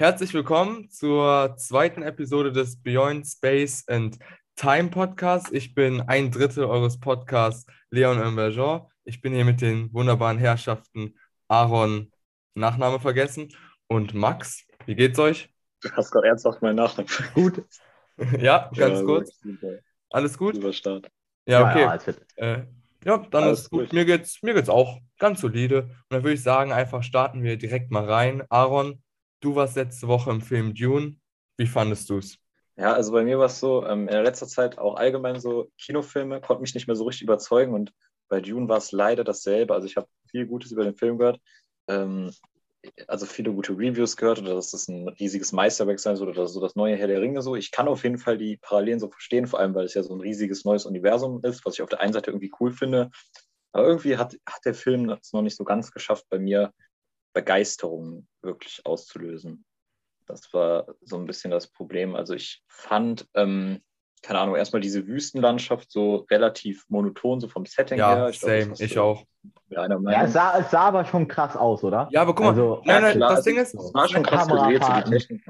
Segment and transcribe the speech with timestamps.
[0.00, 4.16] Herzlich willkommen zur zweiten Episode des Beyond Space and
[4.54, 5.50] Time Podcasts.
[5.50, 8.86] Ich bin ein Drittel eures Podcasts, Leon Imbergeon.
[9.02, 12.12] Ich bin hier mit den wunderbaren Herrschaften Aaron,
[12.54, 13.48] Nachname vergessen,
[13.88, 14.64] und Max.
[14.86, 15.52] Wie geht's euch?
[15.80, 17.10] Du hast gerade ernsthaft meinen Nachnamen.
[17.34, 17.64] Gut.
[18.38, 19.42] ja, ganz ja, kurz.
[20.10, 20.54] Alles gut?
[20.54, 21.10] Super Start.
[21.44, 21.80] Ja, okay.
[21.80, 21.98] Ja,
[22.36, 22.66] ja, äh,
[23.04, 23.80] ja dann Alles ist gut.
[23.86, 23.92] gut.
[23.92, 25.82] Mir geht's, mir geht's auch ganz solide.
[25.82, 28.44] Und dann würde ich sagen, einfach starten wir direkt mal rein.
[28.48, 29.02] Aaron,
[29.40, 31.16] du warst letzte Woche im Film Dune.
[31.56, 32.38] Wie fandest du es?
[32.76, 36.40] Ja, also bei mir war es so, ähm, in letzter Zeit auch allgemein so Kinofilme
[36.40, 37.92] konnten mich nicht mehr so richtig überzeugen und
[38.28, 39.74] bei Dune war es leider dasselbe.
[39.74, 41.40] Also ich habe viel Gutes über den Film gehört.
[41.88, 42.30] Ähm,
[43.08, 46.60] also viele gute Reviews gehört oder dass das ein riesiges Meisterwerk sein soll oder so
[46.60, 47.56] das neue Herr der Ringe so.
[47.56, 50.14] Ich kann auf jeden Fall die Parallelen so verstehen, vor allem weil es ja so
[50.14, 53.10] ein riesiges neues Universum ist, was ich auf der einen Seite irgendwie cool finde.
[53.72, 56.72] Aber irgendwie hat, hat der Film es noch nicht so ganz geschafft, bei mir
[57.32, 59.64] Begeisterung wirklich auszulösen.
[60.26, 62.14] Das war so ein bisschen das Problem.
[62.14, 63.80] Also ich fand, ähm,
[64.22, 68.28] keine Ahnung, erstmal diese Wüstenlandschaft so relativ monoton, so vom Setting ja, her.
[68.28, 69.24] Ich same, glaub, ich auch.
[69.70, 72.08] Ja, es sah, es sah aber schon krass aus, oder?
[72.10, 74.48] Ja, aber guck mal, also, nein, nein, klar, das Ding ist, es war schon krass
[74.48, 75.44] gedreht, so die Technik.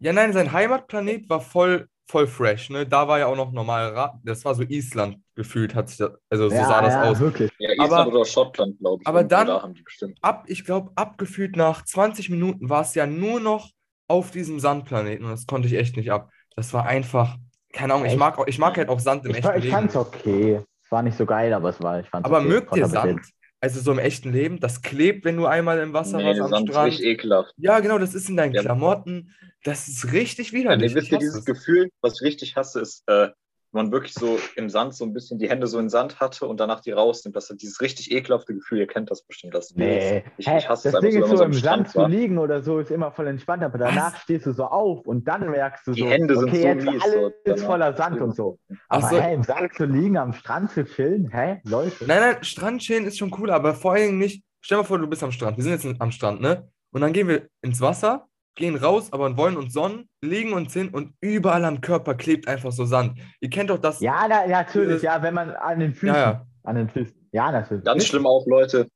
[0.00, 2.86] Ja, nein, sein Heimatplanet war voll, voll fresh, ne?
[2.86, 6.48] Da war ja auch noch normal, das war so Island gefühlt, hat sich das, also
[6.48, 7.20] so ja, sah das ja, aus.
[7.20, 7.50] Wirklich.
[7.58, 9.06] Ja, Island aber, oder Schottland, glaube ich.
[9.06, 9.72] Aber dann, da
[10.20, 13.70] ab, ich glaube, abgefühlt nach 20 Minuten war es ja nur noch
[14.06, 16.30] auf diesem Sandplaneten und das konnte ich echt nicht ab.
[16.56, 17.36] Das war einfach,
[17.72, 19.66] keine Ahnung, ich mag, ich mag halt auch Sand im ich, echten ich Leben.
[19.66, 20.60] Ich fand's okay.
[20.84, 22.48] Es war nicht so geil, aber es war, ich fand's Aber okay.
[22.48, 23.20] mögt ihr Sand?
[23.60, 26.50] Also so im echten Leben, das klebt, wenn du einmal im Wasser nee, warst am
[26.50, 26.92] Sand Strand.
[26.92, 27.54] Ist ekelhaft.
[27.56, 28.60] Ja, genau, das ist in deinen ja.
[28.60, 29.30] Klamotten.
[29.64, 30.92] Das ist richtig widerlich.
[30.92, 33.30] Ja, wisst ihr dieses Gefühl, was ich richtig hasse, ist, äh,
[33.74, 36.60] man wirklich so im Sand so ein bisschen die Hände so in Sand hatte und
[36.60, 37.34] danach die rausnimmt.
[37.34, 39.54] Das hat dieses richtig ekelhafte Gefühl, ihr kennt das bestimmt.
[39.54, 42.62] Das nee, ich, ich hasse das Ding so, ist so, im Sand zu liegen oder
[42.62, 44.20] so ist immer voll entspannt, aber danach Was?
[44.20, 46.84] stehst du so auf und dann merkst du die so, Hände sind okay, so jetzt
[46.84, 48.58] mies, alles ist voller Sand und so.
[48.88, 49.20] Aber so.
[49.20, 52.04] hey, im Sand zu liegen, am Strand zu chillen, hä, Leute.
[52.06, 54.98] Nein, nein, Strand chillen ist schon cool, aber vor allem nicht, stell dir mal vor,
[54.98, 56.68] du bist am Strand, wir sind jetzt am Strand, ne?
[56.92, 60.90] Und dann gehen wir ins Wasser gehen raus, aber wollen uns sonnen, legen uns hin
[60.90, 63.18] und überall am Körper klebt einfach so Sand.
[63.40, 64.00] Ihr kennt doch das.
[64.00, 66.14] Ja, na, natürlich, ja, wenn man an den Füßen.
[66.14, 66.46] Ja, ja.
[66.62, 67.14] An den Füßen.
[67.32, 67.84] Ja, natürlich.
[67.84, 68.88] Ganz schlimm auch, Leute.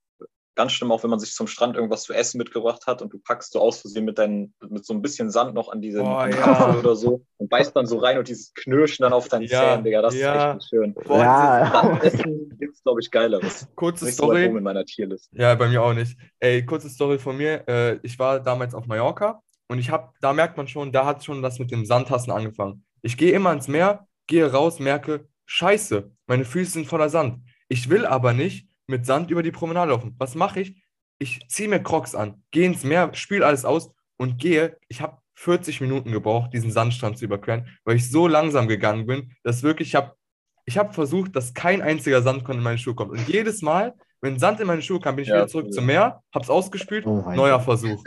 [0.54, 3.19] Ganz schlimm auch, wenn man sich zum Strand irgendwas zu essen mitgebracht hat und du
[3.20, 6.26] packst so aus Versehen mit, deinen, mit so ein bisschen Sand noch an diese oh,
[6.26, 6.75] ja.
[6.76, 9.84] oder so und beißt dann so rein und dieses Knirschen dann auf deinen ja, Zähnen,
[9.84, 10.52] Digga, das ja.
[10.52, 10.94] ist echt schön.
[10.94, 12.00] Boah, ja.
[12.58, 13.69] gibt es, glaube ich, geileres.
[13.76, 14.48] Kurze nicht Story.
[14.50, 15.36] So in meiner Tierliste.
[15.40, 16.19] Ja, bei mir auch nicht.
[16.40, 17.62] Ey, kurze Story von mir.
[17.69, 21.24] Äh, ich war damals auf Mallorca und ich habe, da merkt man schon, da hat
[21.24, 22.84] schon das mit dem Sandtassen angefangen.
[23.02, 27.44] Ich gehe immer ins Meer, gehe raus, merke, scheiße, meine Füße sind voller Sand.
[27.68, 30.14] Ich will aber nicht mit Sand über die Promenade laufen.
[30.18, 30.82] Was mache ich?
[31.18, 34.78] Ich ziehe mir Crocs an, gehe ins Meer, spüle alles aus und gehe.
[34.88, 39.32] Ich habe 40 Minuten gebraucht, diesen Sandstrand zu überqueren, weil ich so langsam gegangen bin,
[39.42, 40.14] dass wirklich, ich habe
[40.64, 43.12] ich hab versucht, dass kein einziger Sandkorn in meine Schuhe kommt.
[43.12, 45.86] Und jedes Mal, wenn Sand in meine Schuhe kam, bin ich ja, wieder zurück zum
[45.86, 48.02] Meer, habe es ausgespült, oh neuer Versuch.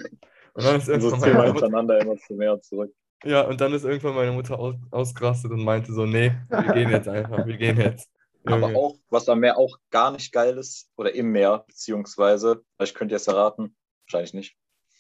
[0.53, 2.94] Und dann ist irgendwann so meine hintereinander immer zu mehr zurück.
[3.23, 6.89] Ja, und dann ist irgendwann meine Mutter aus, ausgerastet und meinte so, nee, wir gehen
[6.89, 8.09] jetzt einfach, wir gehen jetzt.
[8.45, 12.95] Aber auch, was am Meer auch gar nicht geil ist, oder im Meer, beziehungsweise, ich
[12.95, 13.75] könnte jetzt erraten,
[14.06, 14.57] wahrscheinlich nicht.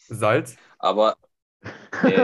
[0.07, 0.55] Salz?
[0.77, 1.15] Aber
[2.03, 2.15] nee,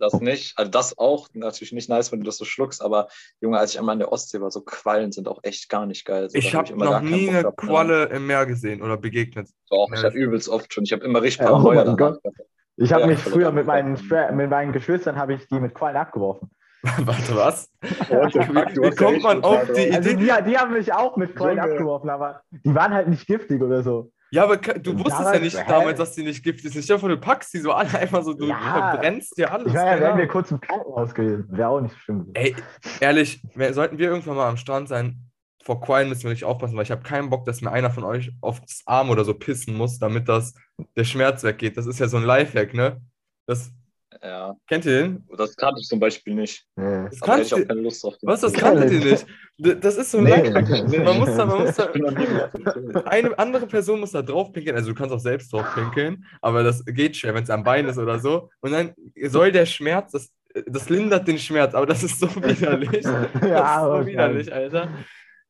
[0.00, 0.56] das nicht.
[0.58, 3.08] Also das auch natürlich nicht nice, wenn du das so schluckst, aber
[3.40, 6.04] Junge, als ich einmal in der Ostsee war, so Quallen sind auch echt gar nicht
[6.04, 6.28] geil.
[6.30, 9.48] So, ich habe noch nie eine Bock Qualle im Meer gesehen oder begegnet.
[9.68, 10.84] Doch, ich habe übelst oft schon.
[10.84, 12.30] Ich habe immer richtig Paranoia ja, oh
[12.76, 15.96] Ich habe ja, mich früher mit meinen, mit meinen Geschwistern habe ich die mit Quallen
[15.96, 16.50] abgeworfen.
[16.82, 17.70] Warte, was?
[17.82, 20.30] wie, wie kommt man auf die also Idee?
[20.30, 23.60] Also die, die, haben mich auch mit Quallen abgeworfen, aber die waren halt nicht giftig
[23.60, 24.10] oder so.
[24.32, 25.64] Ja, aber du wusstest ja nicht hä?
[25.68, 26.88] damals, dass die nicht giftig sind.
[26.88, 29.72] Dir vor, du packst die so alle einfach so, du ja, verbrennst dir alles.
[29.72, 31.46] Ja, ja, wären wir kurz im Krankenhaus gewesen.
[31.50, 32.30] Wäre auch nicht schlimm.
[32.34, 32.54] Ey,
[33.00, 33.42] ehrlich,
[33.72, 35.30] sollten wir irgendwann mal am Strand sein,
[35.62, 38.04] vor Quallen müssen wir richtig aufpassen, weil ich habe keinen Bock, dass mir einer von
[38.04, 40.54] euch aufs Arm oder so pissen muss, damit das,
[40.96, 41.76] der Schmerz weggeht.
[41.76, 43.00] Das ist ja so ein Lifehack, ne?
[43.46, 43.72] Das,
[44.22, 44.54] ja.
[44.68, 45.24] Kennt ihr den?
[45.36, 46.66] Das kannte ich zum Beispiel nicht.
[46.76, 47.08] Nee.
[47.10, 48.16] Das kannte ich auch keine Lust drauf.
[48.22, 49.26] Was, das kanntet ihr nicht?
[49.58, 50.98] Das ist so ein nee.
[50.98, 51.86] Man muss da, man muss da,
[53.04, 56.62] eine andere Person muss da drauf pinkeln, also du kannst auch selbst drauf pinkeln, aber
[56.62, 58.50] das geht schwer, wenn es am Bein ist oder so.
[58.60, 58.94] Und dann
[59.26, 60.30] soll der Schmerz, das,
[60.66, 63.04] das lindert den Schmerz, aber das ist so widerlich.
[63.04, 64.88] ja, das ist so widerlich, Alter.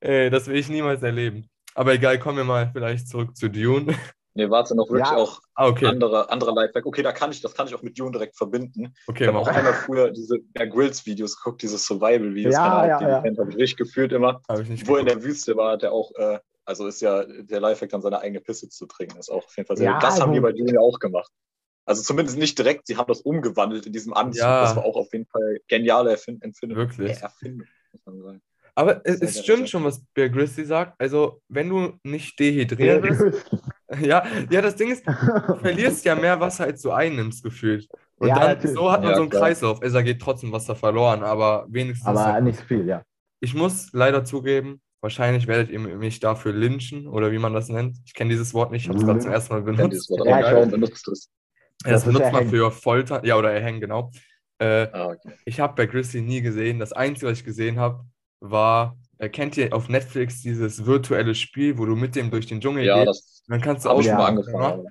[0.00, 1.48] Ey, das will ich niemals erleben.
[1.74, 3.94] Aber egal, kommen wir mal vielleicht zurück zu Dune.
[4.34, 5.16] Nee, warte, noch wirklich Ja.
[5.16, 5.86] auch Ah, okay.
[5.86, 6.86] andere, andere Lifehack.
[6.86, 8.94] Okay, da kann ich, das kann ich auch mit Dune direkt verbinden.
[9.08, 12.98] Okay, Ich habe auch einmal früher diese Bear Grylls Videos geguckt, diese Survival-Videos, Ja, ja,
[12.98, 13.20] die ja.
[13.22, 14.40] kennt, habe ich richtig gefühlt immer.
[14.60, 17.60] Ich nicht Wo in der Wüste war, hat er auch, äh, also ist ja der
[17.60, 19.16] Lifehack dann seine eigene Pisse zu trinken.
[19.16, 20.02] Das ist auch auf jeden Fall sehr Ja, gut.
[20.04, 21.32] Das haben wir also- bei Dune ja auch gemacht.
[21.84, 24.42] Also zumindest nicht direkt, sie haben das umgewandelt in diesem Anzug.
[24.42, 24.62] Ja.
[24.62, 26.78] Das war auch auf jeden Fall geniale Erfind Empfindung.
[26.78, 27.20] Wirklich.
[27.20, 28.42] Erfindung, muss man sagen.
[28.76, 30.94] Aber es, es stimmt schon, was Bear Grizzly sagt.
[31.00, 33.20] Also, wenn du nicht dehydriert bist,
[34.00, 37.88] ja, ja, das Ding ist, du verlierst ja mehr Wasser, als du einnimmst, gefühlt.
[38.16, 38.76] Und Ja, dann, natürlich.
[38.76, 39.42] so hat man Ja, so einen klar.
[39.42, 39.82] Kreislauf.
[39.82, 42.06] Also, da geht trotzdem Wasser verloren, aber wenigstens.
[42.06, 43.02] Aber nicht viel, ja.
[43.40, 47.96] Ich muss leider zugeben, wahrscheinlich werdet ihr mich dafür lynchen oder wie man das nennt.
[48.04, 50.10] Ich kenne dieses Wort nicht, ich habe es gerade zum ersten Mal benutzt.
[50.10, 50.70] Wort, Ja, geil, weiß.
[50.70, 51.30] benutzt es.
[51.82, 54.10] Das, Das ist benutzt man für Folter, ja, oder erhängen, genau.
[54.58, 55.32] Äh, Ah, okay.
[55.46, 56.78] ich habe bei Grizzly nie gesehen.
[56.78, 58.04] Das Einzige, was ich gesehen habe,
[58.40, 58.98] war,
[59.28, 63.04] kennt ihr auf Netflix dieses virtuelle Spiel, wo du mit dem durch den Dschungel Ja,
[63.04, 63.44] gehst?
[63.48, 64.58] dann kannst du ja, schon mal angefangen.
[64.58, 64.64] ne?
[64.66, 64.84] aber-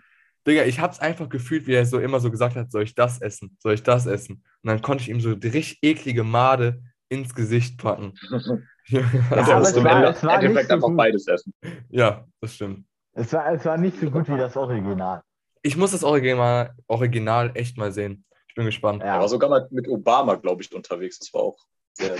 [0.47, 3.21] Digga, ich hab's einfach gefühlt, wie er so immer so gesagt hat, soll ich das
[3.21, 3.57] essen?
[3.59, 4.35] Soll ich das essen?
[4.63, 8.13] Und dann konnte ich ihm so die richtig eklige Made ins Gesicht packen.
[8.91, 10.97] Ja, Also, aber musst es du im war- es war Endeffekt nicht so einfach gut.
[10.97, 11.53] beides essen.
[11.89, 12.85] ja, das stimmt.
[13.13, 15.21] Es war, es war nicht so gut wie das Original.
[15.61, 18.25] Ich muss das Original, Original echt mal sehen.
[18.47, 19.03] Ich bin gespannt.
[19.03, 19.19] Er Ja.
[19.19, 21.19] war sogar mal mit Obama, glaube ich, unterwegs.
[21.19, 21.57] Das war auch
[21.93, 22.15] sehr.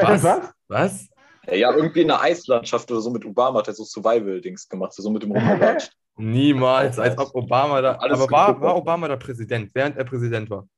[0.00, 0.22] Was?
[0.24, 0.50] Was?
[0.68, 1.08] Was?
[1.46, 4.92] Ja, ja, irgendwie in einer Eislandschaft oder so mit Obama hat er so Survival-Dings gemacht,
[4.92, 5.92] so mit dem Rumgelatscht.
[6.16, 7.92] Niemals, als ob Obama da.
[7.96, 10.68] Alles aber war, war Obama da Präsident, während er Präsident war?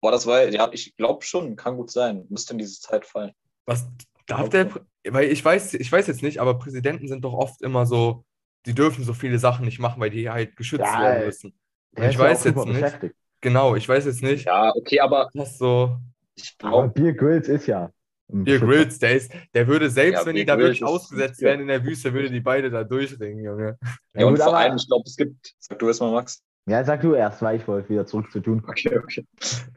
[0.00, 2.26] Boah, das war, ja, ich glaube schon, kann gut sein.
[2.28, 3.32] Müsste in diese Zeit fallen.
[3.66, 3.86] Was
[4.26, 4.68] darf der?
[5.08, 8.24] Weil ich weiß, ich weiß jetzt nicht, aber Präsidenten sind doch oft immer so,
[8.66, 11.54] die dürfen so viele Sachen nicht machen, weil die halt geschützt Ja, werden müssen.
[11.96, 13.14] Der Ich weiß jetzt nicht.
[13.40, 15.98] Genau, ich weiß jetzt nicht, Ja, okay, aber was so.
[16.36, 17.90] ich Aber glaube, Beer Grills ist ja.
[18.32, 18.66] Beschützer.
[18.66, 21.48] Grills, der ist, der würde selbst, Ja, wenn die da wirklich ist- ausgesetzt ja.
[21.48, 23.78] werden in der Wüste, würde die beide da durchringen, Junge.
[24.14, 26.42] ja, und gut, vor aber- allem, ich glaube, es gibt, sag du erstmal, Max.
[26.66, 28.62] Ja, sag du erst, weil ich wollte wieder zurück zu tun.
[28.68, 29.26] Okay, okay.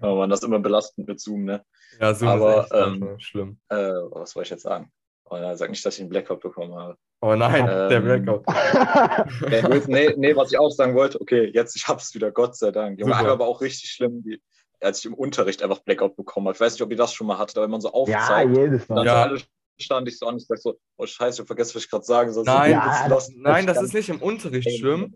[0.02, 1.64] Oh man, das ist immer belastend mit Zoom, ne?
[2.00, 3.58] Ja, so Aber, ist echt ähm, schlimm.
[3.70, 3.76] Äh,
[4.12, 4.92] was wollte ich jetzt sagen?
[5.28, 6.96] Oh, nein, sag nicht, dass ich einen Blackout bekommen habe.
[7.22, 8.44] Oh nein, ähm, der Blackout.
[9.88, 13.00] Nee, nee, was ich auch sagen wollte, okay, jetzt, ich hab's wieder, Gott sei Dank.
[13.00, 14.40] Junge, aber auch richtig schlimm, wie,
[14.82, 16.56] als ich im Unterricht einfach Blackout bekommen habe.
[16.56, 18.56] Ich weiß nicht, ob ihr das schon mal hattet, aber wenn man so ja, aufzeigt,
[18.56, 19.06] jedes dann Mal.
[19.06, 19.14] Ja.
[19.14, 19.42] so alle
[19.78, 22.32] stand ich so an, ich sag so, oh scheiße, ich vergesse, was ich gerade sagen
[22.32, 22.44] soll.
[22.46, 25.16] Nein, Ja, das, Nein, das ist nicht im Unterricht schlimm.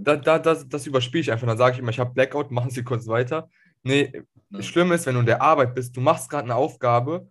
[0.00, 1.46] Da, da, das, das überspiele ich einfach.
[1.46, 3.48] Dann sage ich immer, ich habe Blackout, machen Sie kurz weiter.
[3.82, 4.12] Nee,
[4.50, 4.62] Ja.
[4.62, 7.28] schlimm ist, wenn du in der Arbeit bist, du machst gerade eine Aufgabe,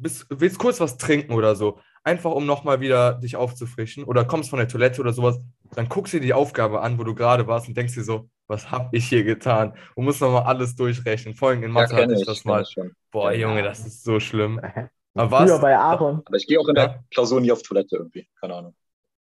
[0.00, 4.50] bist, willst kurz was trinken oder so, einfach um nochmal wieder dich aufzufrischen oder kommst
[4.50, 5.38] von der Toilette oder sowas,
[5.74, 8.28] dann guckst du dir die Aufgabe an, wo du gerade warst und denkst dir so,
[8.48, 9.74] was habe ich hier getan?
[9.94, 11.34] Und musst nochmal alles durchrechnen.
[11.34, 12.62] Vor allem in Ja, Mathe hatte kenne ich ich, das mal.
[12.62, 12.92] ich schon.
[13.10, 13.48] Boah, Ja.
[13.48, 14.60] Junge, das ist so schlimm.
[15.14, 15.60] Aber Früher was?
[15.62, 16.86] bei Aaron, Aber ich gehe auch in Ja.
[16.88, 18.74] der Klausur nie auf Toilette irgendwie, keine Ahnung.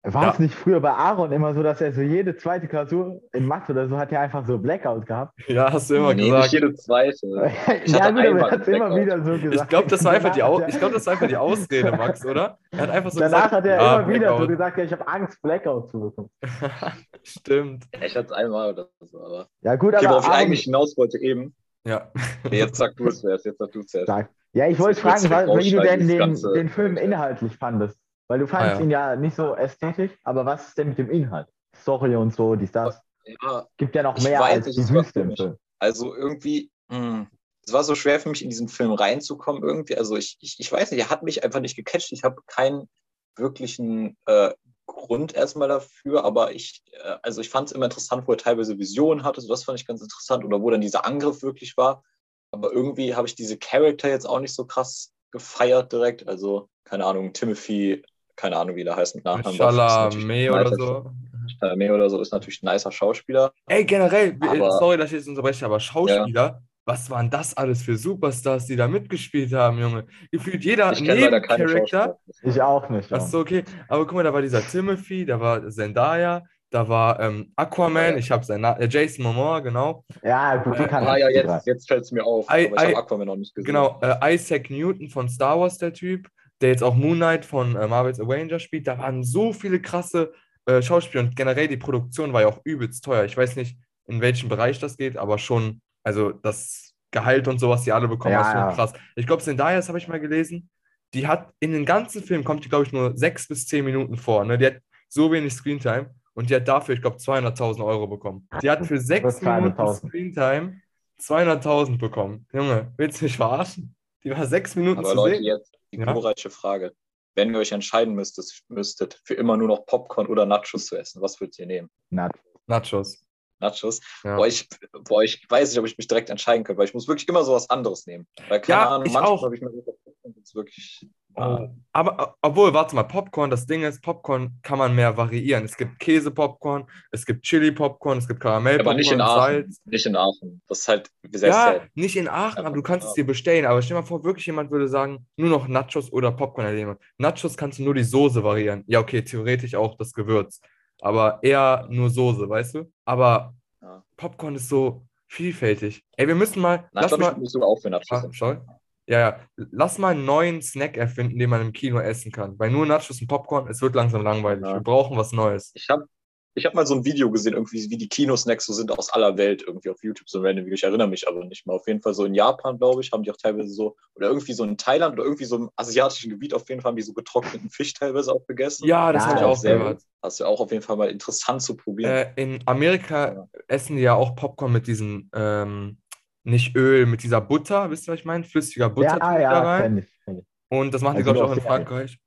[0.04, 0.30] War Ja.
[0.32, 3.70] es nicht früher bei Aaron immer so, dass er so jede zweite Klausur in Mathe
[3.72, 5.38] oder so hat er einfach so Blackout gehabt?
[5.48, 6.52] Ja, hast du immer nee, nicht gesagt.
[6.52, 7.26] jede zweite.
[7.86, 9.00] ja, hatte gut, aber er hat es immer Blackout.
[9.00, 9.54] wieder so gesagt.
[9.62, 12.24] Ich glaube, das war einfach die, Au ich glaub, das war einfach die Ausrede, Max,
[12.26, 12.58] oder?
[12.72, 14.48] Er hat einfach so Danach gesagt, hat er ja, immer wieder so Blackout.
[14.48, 16.30] gesagt, ja, ich habe Angst, Blackout zu bekommen.
[17.22, 17.84] Stimmt.
[18.04, 19.46] Ich hatte es einmal oder so, aber.
[19.62, 21.54] Ja, gut, Okay, aber worauf ich eigentlich hinaus wollte eben.
[21.86, 22.10] Ja.
[22.50, 24.06] Nee, jetzt sag du es zuerst, jetzt sag du zuerst.
[24.06, 24.30] Sag.
[24.54, 27.98] Ja, ich wollte Ich fragen, wie du denn den, den Film inhaltlich fandest.
[28.32, 28.84] Weil du fandest Ah, ja.
[28.84, 31.48] ihn ja nicht so ästhetisch, aber was ist denn mit dem Inhalt?
[31.76, 32.98] Story und so, dies, das.
[33.42, 35.36] Ja, Gibt ja noch mehr weiß als die Wüste im.
[35.36, 35.56] Film.
[35.78, 37.26] also irgendwie, mh,
[37.66, 39.98] es war so schwer für mich, in diesen Film reinzukommen irgendwie.
[39.98, 42.10] Also ich, ich, ich weiß nicht, er hat mich einfach nicht gecatcht.
[42.12, 42.88] Ich habe keinen
[43.36, 44.54] wirklichen äh,
[44.86, 48.78] Grund erstmal dafür, aber ich, äh, also ich fand es immer interessant, wo er teilweise
[48.78, 52.02] Visionen hatte, so das fand ich ganz interessant, oder wo dann dieser Angriff wirklich war.
[52.50, 56.26] Aber irgendwie habe ich diese Charakter jetzt auch nicht so krass gefeiert direkt.
[56.28, 58.02] Also, keine Ahnung, Timothy,
[58.36, 59.56] keine Ahnung, wie der heißt mit Nachnamen.
[59.58, 61.10] Chalamet oder so.
[61.58, 63.52] Chalamet oder so ist natürlich ein nicer Schauspieler.
[63.68, 67.82] Ey, generell, äh, Aber- sorry, dass ich jetzt unterbreche, aber Schauspieler, was waren das alles
[67.82, 70.04] für Superstars, die da mitgespielt haben, Junge?
[70.32, 72.18] Gefühlt jeder Nebencharakter.
[72.42, 73.10] Ich auch nicht.
[73.10, 73.18] Ja.
[73.18, 73.64] Ach so, okay.
[73.88, 78.16] Aber guck mal, da war dieser Timothy, da war Zendaya, da war ähm, Aquaman, Ja.
[78.16, 80.04] ich habe seinen Namen, äh, Jason Momoa, genau.
[80.24, 82.48] Ja, gut, die Äh, kann Ah ja, jetzt, jetzt fällt es mir auf.
[82.48, 83.66] Aber ich habe Aquaman noch nicht gesehen.
[83.66, 86.28] Genau, äh, Isaac Newton von Star Wars, der Typ,
[86.62, 88.86] der jetzt auch Moon Knight von äh, Marvel's Avenger spielt.
[88.86, 90.32] Da waren so viele krasse
[90.66, 93.24] äh, Schauspieler und generell die Produktion war ja auch übelst teuer.
[93.24, 93.76] Ich weiß nicht,
[94.06, 98.32] in welchem Bereich das geht, aber schon, also das Gehalt und sowas, die alle bekommen,
[98.32, 98.72] Ja, war schon ja.
[98.72, 98.92] krass.
[99.16, 100.70] Ich glaube, Zendaya, das habe ich mal gelesen,
[101.14, 104.16] die hat in den ganzen Film, kommt die, glaube ich, nur sechs bis zehn Minuten
[104.16, 104.44] vor.
[104.44, 104.56] Ne?
[104.56, 104.76] Die hat
[105.08, 108.48] so wenig Screentime und die hat dafür, ich glaube, 200.000 Euro bekommen.
[108.62, 109.60] Die hat für sechs Für 200.000.
[109.60, 110.80] Minuten Screentime
[111.20, 112.46] 200.000 bekommen.
[112.52, 113.94] Junge, willst du mich verarschen?
[114.24, 115.44] Die war sechs Minuten Aber zu Leute, sehen.
[115.44, 116.10] jetzt die Ja.
[116.12, 116.94] glorreiche Frage.
[117.34, 121.22] Wenn ihr euch entscheiden müsstet, müsstet, für immer nur noch Popcorn oder Nachos zu essen,
[121.22, 121.90] was würdet ihr nehmen?
[122.10, 122.28] Na,
[122.66, 123.24] Nachos.
[123.58, 124.00] Nachos?
[124.24, 124.36] Ja.
[124.36, 124.68] Boah, ich,
[125.04, 127.44] boah, ich weiß nicht, ob ich mich direkt entscheiden könnte, weil ich muss wirklich immer
[127.44, 128.26] so was anderes nehmen.
[128.48, 129.42] Weil keine Ja, Ahnung, ich manchmal auch.
[129.44, 131.68] habe ich mir wirklich Oh.
[131.94, 135.64] Aber äh, obwohl, warte mal, Popcorn, das Ding ist, Popcorn kann man mehr variieren.
[135.64, 139.40] Es gibt Käse-Popcorn, es gibt Chili-Popcorn, es gibt Karamell-Popcorn, Aber nicht in Aachen.
[139.40, 139.80] Salz.
[139.84, 140.62] Nicht in Aachen.
[140.68, 141.88] Das ist halt sehr Ja, selten.
[141.94, 143.66] nicht in Aachen, aber du kannst es dir bestellen.
[143.66, 146.96] Aber stell dir mal vor, wirklich jemand würde sagen, nur noch Nachos oder Popcorn erleben.
[147.18, 148.84] Nachos kannst du nur die Soße variieren.
[148.86, 150.60] Ja, okay, theoretisch auch das Gewürz.
[151.00, 152.92] Aber eher nur Soße, weißt du?
[153.04, 154.02] Aber Ja.
[154.16, 156.04] Popcorn ist so vielfältig.
[156.16, 158.06] Ey, wir müssen mal, Na, ich lass glaube, mal, ich muss sogar auch für Nachos.
[158.10, 158.58] Ah, sorry.
[159.06, 159.40] Ja, ja.
[159.56, 162.58] Lass mal einen neuen Snack erfinden, den man im Kino essen kann.
[162.58, 164.64] Weil nur Nachos und Popcorn, es wird langsam langweilig.
[164.64, 164.74] Ja.
[164.74, 165.72] Wir brauchen was Neues.
[165.74, 166.06] Ich habe
[166.54, 169.38] ich hab mal so ein Video gesehen, irgendwie, wie die Kinosnacks so sind aus aller
[169.38, 170.74] Welt, irgendwie auf YouTube, so ein random Video.
[170.74, 171.74] Ich erinnere mich aber nicht mehr.
[171.74, 174.52] Auf jeden Fall so in Japan, glaube ich, haben die auch teilweise so, oder irgendwie
[174.52, 177.14] so in Thailand oder irgendwie so im asiatischen Gebiet auf jeden Fall haben die so
[177.14, 178.86] getrockneten Fisch teilweise auch gegessen.
[178.86, 180.02] Ja, das Ja, habe ich auch ist sehr gehört.
[180.20, 182.12] Das wäre auch auf jeden Fall mal interessant zu probieren.
[182.12, 183.48] Äh, in Amerika Ja.
[183.68, 186.01] essen die ja auch Popcorn mit diesen, ähm,
[186.44, 188.44] nicht Öl, mit dieser Butter, wisst ihr, was ich meine?
[188.44, 189.82] Flüssiger Butter Ja, tun die da ja, rein.
[189.82, 190.24] kenn ich.
[190.24, 190.44] Kenn ich.
[190.68, 192.18] Und das machen die, Also glaube ich, auch in Frankreich.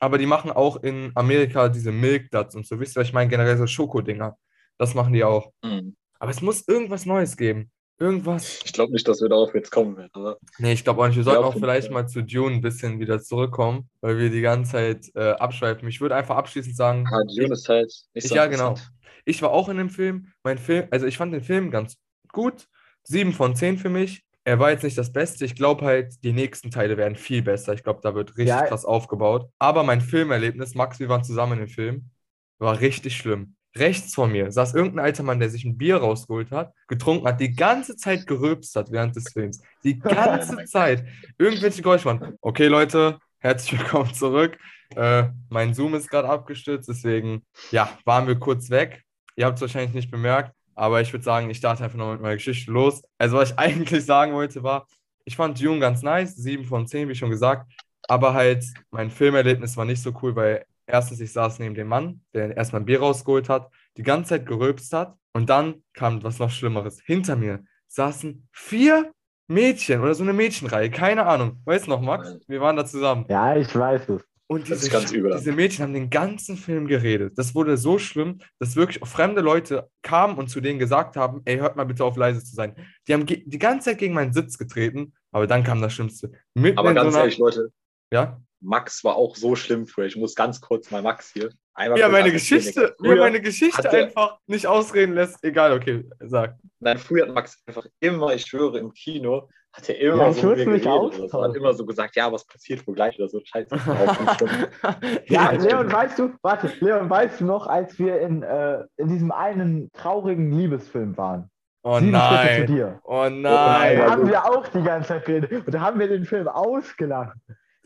[0.00, 2.78] Aber die machen auch in Amerika diese Milk Duds und so.
[2.78, 3.28] Wisst ihr, was ich meine?
[3.30, 4.36] Generell so Schokodinger.
[4.76, 5.52] Das machen die auch.
[5.64, 5.96] Hm.
[6.20, 7.70] Aber es muss irgendwas Neues geben.
[8.00, 8.60] Irgendwas.
[8.64, 10.10] Ich glaube nicht, dass wir darauf jetzt kommen werden.
[10.12, 11.16] Aber Nee, ich glaube auch nicht.
[11.16, 14.70] Wir sollten auch vielleicht mal zu Dune ein bisschen wieder zurückkommen, weil wir die ganze
[14.72, 15.88] Zeit äh, abschweifen.
[15.88, 18.76] Ich würde einfach abschließend sagen, ah, Dune ist halt nicht so ja, genau.
[19.24, 20.28] Ich war auch in dem Film.
[20.44, 21.96] Mein Film, also ich fand den Film ganz
[22.32, 22.68] gut.
[23.08, 24.22] Sieben von zehn für mich.
[24.44, 25.44] Er war jetzt nicht das Beste.
[25.46, 27.72] Ich glaube halt, die nächsten Teile werden viel besser.
[27.72, 28.66] Ich glaube, da wird richtig Ja.
[28.66, 29.50] krass aufgebaut.
[29.58, 32.10] Aber mein Filmerlebnis, Max, wir waren zusammen in dem Film,
[32.58, 33.54] war richtig schlimm.
[33.76, 37.40] Rechts von mir saß irgendein alter Mann, der sich ein Bier rausgeholt hat, getrunken hat,
[37.40, 39.62] die ganze Zeit gerülpst hat während des Films.
[39.84, 41.04] Die ganze Zeit.
[41.38, 42.36] Irgendwelche Geräusche waren.
[42.42, 44.58] Okay, Leute, herzlich willkommen zurück.
[44.96, 49.02] Äh, mein Zoom ist gerade abgestürzt, deswegen, ja, waren wir kurz weg.
[49.36, 52.20] Ihr habt es wahrscheinlich nicht bemerkt, aber ich würde sagen, ich starte einfach noch mit
[52.20, 53.02] meiner Geschichte los.
[53.18, 54.86] Also, was ich eigentlich sagen wollte, war,
[55.24, 57.70] ich fand Dune ganz nice, 7 von 10, wie schon gesagt,
[58.08, 62.22] aber halt mein Filmerlebnis war nicht so cool, weil erstens, ich saß neben dem Mann,
[62.32, 66.38] der erstmal ein Bier rausgeholt hat, die ganze Zeit gerülpst hat und dann kam was
[66.38, 67.00] noch Schlimmeres.
[67.04, 69.12] Hinter mir saßen vier
[69.48, 71.60] Mädchen oder so eine Mädchenreihe, keine Ahnung.
[71.64, 72.38] Weißt du noch, Max?
[72.46, 73.24] Wir waren da zusammen.
[73.28, 74.24] Ja, ich weiß es.
[74.50, 77.36] Und diese, diese Mädchen haben den ganzen Film geredet.
[77.36, 81.58] Das wurde so schlimm, dass wirklich fremde Leute kamen und zu denen gesagt haben, ey,
[81.58, 82.74] hört mal bitte auf, leise zu sein.
[83.06, 86.32] Die haben die ganze Zeit gegen meinen Sitz getreten, aber dann kam das Schlimmste.
[86.54, 87.72] Mitten Aber ganz so einer, ehrlich, Leute,
[88.10, 88.40] ja?
[88.60, 90.06] Max war auch so schlimm früher.
[90.06, 91.50] Ich muss ganz kurz mal Max hier.
[91.78, 95.42] Einmal Ja, meine Geschichte, Früher- meine Geschichte hat der- einfach nicht ausreden lässt.
[95.44, 96.56] Egal, okay, sag.
[96.80, 100.36] Nein, früher hat Max einfach immer, ich schwöre, im Kino hat er immer Ja, ich
[100.38, 101.32] so mit mir mich geredet.
[101.32, 103.40] Hat immer so gesagt, ja, was passiert wohl gleich oder so.
[103.44, 103.68] Scheiße.
[105.26, 105.92] Ja, Ja, Leon, stimmt.
[105.92, 110.50] weißt du, warte, Leon, weißt du noch, als wir in, äh, in diesem einen traurigen
[110.50, 111.48] Liebesfilm waren?
[111.84, 112.66] Oh Sieben Schritte zu nein.
[112.66, 113.00] dir.
[113.04, 113.98] Oh Da nein.
[113.98, 115.52] Ja, haben wir auch die ganze Zeit geredet.
[115.64, 117.36] Und da haben wir den Film ausgelacht.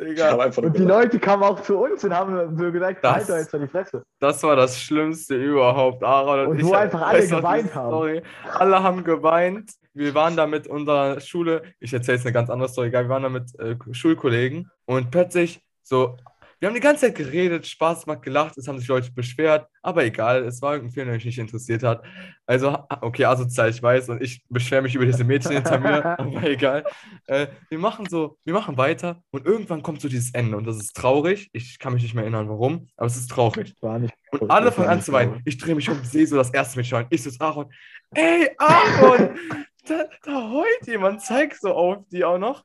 [0.04, 3.28] Digga, Und die gesagt, Leute kamen auch zu uns und haben so gesagt, Das- halt
[3.28, 4.02] doch jetzt mal die Fresse.
[4.20, 6.46] das war das Schlimmste überhaupt, Aaron.
[6.48, 7.88] Und ich wo einfach alle geweint haben.
[7.90, 8.22] Story.
[8.58, 9.72] Alle haben geweint.
[9.94, 13.22] Wir waren da mit unserer Schule, ich erzähle jetzt eine ganz andere Story, wir waren
[13.22, 16.16] da mit äh, Schulkollegen und plötzlich so,
[16.62, 20.04] wir haben die ganze Zeit geredet, Spaß gemacht, gelacht, es haben sich Leute beschwert, aber
[20.04, 22.04] egal, es war irgendein Film, der mich nicht interessiert hat.
[22.46, 26.44] Also, okay, asozial, ich weiß, und ich beschwere mich über diese Mädchen hinter mir, aber
[26.44, 26.84] egal.
[27.26, 30.76] Äh, wir machen so, wir machen weiter und irgendwann kommt so dieses Ende und das
[30.76, 31.50] ist traurig.
[31.52, 33.74] Ich kann mich nicht mehr erinnern, warum, aber es ist traurig.
[33.80, 35.42] War nicht Und alle fangen an zu weinen.
[35.44, 37.08] Ich drehe mich um, sehe so das erste Mädchen weinen.
[37.10, 37.72] Ich so Aaron,
[38.12, 39.36] ey, Aaron,
[39.88, 42.62] da, da heult jemand, zeig so auf die auch noch.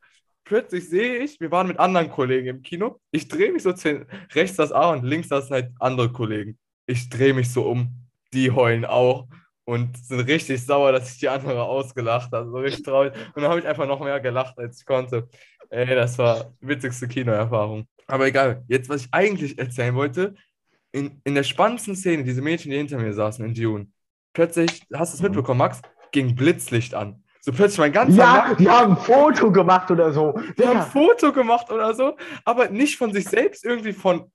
[0.47, 2.99] Plötzlich sehe ich, wir waren mit anderen Kollegen im Kino.
[3.11, 6.57] Ich drehe mich so zu den, rechts das Aaron, links das halt andere Kollegen.
[6.85, 7.89] Ich drehe mich so um,
[8.33, 9.27] die heulen auch
[9.65, 12.49] und sind richtig sauer, dass ich die andere ausgelacht habe.
[12.49, 13.13] So richtig traurig.
[13.35, 15.27] Und dann habe ich einfach noch mehr gelacht, als ich konnte.
[15.69, 17.85] Ey, das war witzigste Kinoerfahrung.
[18.07, 20.35] Aber egal, jetzt, was ich eigentlich erzählen wollte,
[20.93, 23.87] in, in der spannendsten Szene, diese Mädchen, die hinter mir saßen in Dune,
[24.31, 25.27] plötzlich, hast du es Mhm.
[25.27, 25.81] mitbekommen, Max,
[26.13, 27.21] ging Blitzlicht an.
[27.47, 30.37] So plötzlich mein ganzer Ja, Nacken, die haben ein Foto gemacht oder so.
[30.59, 34.29] die haben ein Foto gemacht oder so, aber nicht von sich selbst, irgendwie von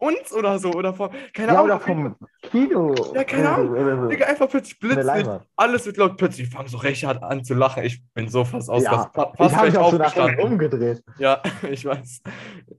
[0.00, 1.64] uns oder so, oder von, keine ja, Ahnung.
[1.66, 2.92] oder vom Kino.
[3.14, 4.08] Ja, keine Ahnung.
[4.08, 7.84] Digga, einfach plötzlich Blitzlicht, alles wird laut, plötzlich fangen so recht hart an zu lachen.
[7.84, 10.52] Ich bin so fast aus, Ja, fast, Ich habe mich auch so nach hinten aufgestanden.
[10.52, 11.04] umgedreht.
[11.18, 12.20] Ja, ich weiß.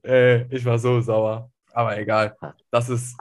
[0.03, 1.50] Äh, ich war so sauer.
[1.72, 2.36] Aber egal.
[2.72, 3.15] Das ist,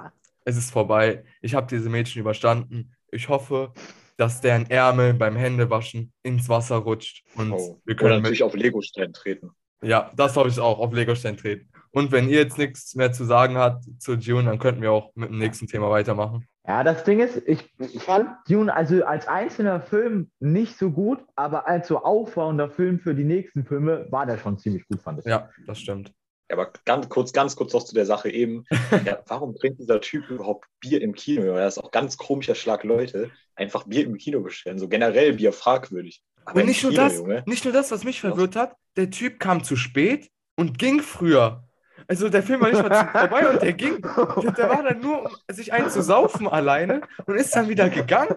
[0.45, 1.23] es ist vorbei.
[1.43, 2.93] Ich habe diese Mädchen überstanden.
[3.13, 3.73] Ich hoffe,
[4.17, 7.25] dass deren Ärmel beim Händewaschen ins Wasser rutscht.
[7.35, 7.81] Und oh.
[7.85, 9.51] wir Oder können mit, natürlich auf Lego-Stein treten.
[9.83, 11.69] ja, das hoffe ich auch, auf Legostein treten.
[11.91, 15.13] Und wenn ihr jetzt nichts mehr zu sagen habt zu Dune, dann könnten wir auch
[15.15, 16.47] mit dem nächsten Thema weitermachen.
[16.67, 21.21] Ja, das Ding ist, ich, ich fand Dune also als einzelner Film nicht so gut,
[21.37, 25.21] aber als so aufbauender Film für die nächsten Filme war der schon ziemlich gut, fand
[25.21, 25.27] ich.
[25.27, 26.13] Ja, das stimmt.
[26.49, 28.65] Ja, aber ganz kurz, ganz kurz noch zu der Sache eben.
[29.05, 31.43] Ja, warum trinkt dieser Typ überhaupt Bier im Kino?
[31.43, 34.79] Er ist auch ganz komischer Schlag Leute, einfach Bier im Kino bestellen.
[34.79, 36.23] So generell Bier fragwürdig.
[36.45, 37.43] Aber und nicht Kino, nur das, Junge.
[37.47, 41.65] nicht nur das, was mich verwirrt hat, der Typ kam zu spät und ging früher.
[42.09, 44.01] Also der Film war nicht mal vorbei und der ging.
[44.03, 48.37] Der war dann nur, um sich einen zu saufen alleine und ist dann wieder gegangen.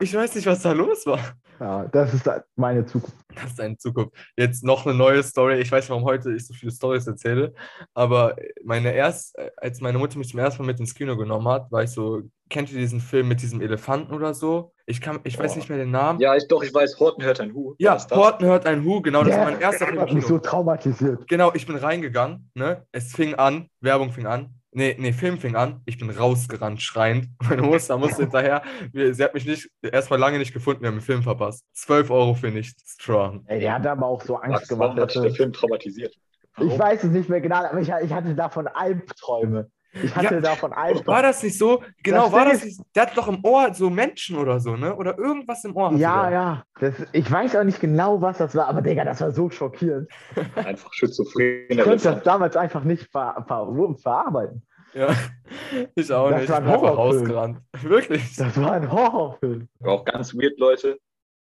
[0.00, 1.18] Ich weiß nicht, was da los war.
[1.58, 3.16] Ja, das ist meine Zukunft.
[3.34, 4.12] Das ist deine Zukunft.
[4.36, 5.58] Jetzt noch eine neue Story.
[5.58, 7.52] Ich weiß nicht, warum heute ich so viele Stories erzähle,
[7.94, 11.72] aber meine erst, als meine Mutter mich zum ersten Mal mit ins Kino genommen hat,
[11.72, 14.72] war ich so, kennt ihr diesen Film mit diesem Elefanten oder so?
[14.86, 16.20] Ich, kann, ich weiß nicht mehr den Namen.
[16.20, 17.74] Ja, ich doch, ich weiß, Horten hört ein Hu.
[17.78, 20.04] Ja, Horten hört ein Hu, genau, das ja, war mein erster Film.
[20.06, 21.26] Ich bin so traumatisiert.
[21.26, 22.86] Genau, ich bin reingegangen, ne?
[22.92, 25.80] Es fing an, Werbung fing an, Nee, nee, Film fing an.
[25.86, 27.30] Ich bin rausgerannt, schreiend.
[27.48, 28.62] Meine Mutter musste hinterher.
[28.92, 30.82] Sie hat mich nicht erstmal lange nicht gefunden.
[30.82, 31.64] Wir haben den Film verpasst.
[31.72, 32.92] 12 Euro für nichts.
[32.92, 33.42] Strong.
[33.46, 34.90] Ey, der hat aber auch so Angst Was, gemacht.
[34.96, 36.14] Warum hat der Film traumatisiert?
[36.54, 36.70] Warum?
[36.70, 39.68] Ich weiß es nicht mehr genau, aber ich, ich hatte davon Albträume.
[40.00, 41.06] Ich hatte ja, davon Albträume.
[41.08, 41.82] War das nicht so?
[42.04, 42.80] Genau, das war das nicht.
[42.94, 44.94] Der hat doch im Ohr so Menschen oder so, ne?
[44.94, 45.92] Oder irgendwas im Ohr.
[45.94, 46.62] Ja, ja.
[46.78, 50.08] Das, ich weiß auch nicht genau, was das war, aber Digga, das war so schockierend.
[50.54, 51.64] Einfach schizophren.
[51.68, 54.62] Ich konnte das damals einfach nicht ver ver verarbeiten.
[54.94, 55.14] Ja,
[55.94, 56.50] ich auch das nicht.
[56.50, 57.58] War ein ich bin rausgerannt.
[57.82, 58.36] Wirklich.
[58.36, 59.68] Das war ein Horrorfilm.
[59.80, 60.98] War auch ganz weird, Leute,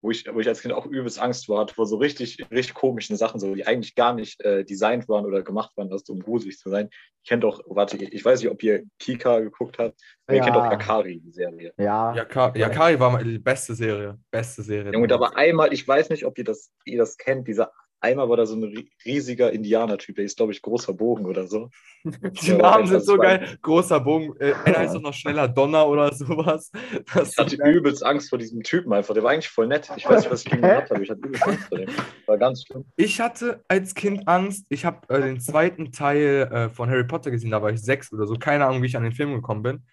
[0.01, 2.73] wo ich, wo ich als Kind auch übelst Angst vor hatte, vor so richtig, richtig
[2.73, 6.19] komischen Sachen, so, die eigentlich gar nicht äh, designt waren oder gemacht waren, das um
[6.19, 6.89] gruselig zu sein.
[7.23, 10.41] Ich kennt doch, warte, ich weiß nicht, ob ihr Kika geguckt habt, aber ja.
[10.41, 11.73] ihr kennt doch Yakari, die Serie.
[11.77, 12.15] Ja.
[12.15, 14.17] Yaka Yakari war die beste Serie.
[14.31, 14.91] Beste Serie.
[14.91, 17.71] Junge, da war einmal, ich weiß nicht, ob ihr das, ihr das kennt, dieser
[18.03, 21.69] Einmal war da so ein riesiger Indianer-Typ, der ist, glaube ich, großer Bogen oder so.
[22.03, 23.59] Die Namen sind so geil.
[23.61, 24.33] Großer Bogen.
[24.39, 26.71] Äh, einer heißt doch noch schneller Donner oder sowas.
[27.13, 27.75] Das ich hatte geil.
[27.75, 29.13] übelst Angst vor diesem Typen einfach.
[29.13, 29.91] Der war eigentlich voll nett.
[29.95, 31.03] Ich weiß nicht, was ich gegen ihn gehabt habe.
[31.03, 31.89] Ich hatte übelst Angst vor dem.
[32.25, 32.85] War ganz schlimm.
[32.95, 34.65] Ich hatte als Kind Angst.
[34.69, 37.51] Ich habe äh, den zweiten Teil äh, von Harry Potter gesehen.
[37.51, 38.33] Da war ich sechs oder so.
[38.35, 39.83] Keine Ahnung, wie ich an den Film gekommen bin.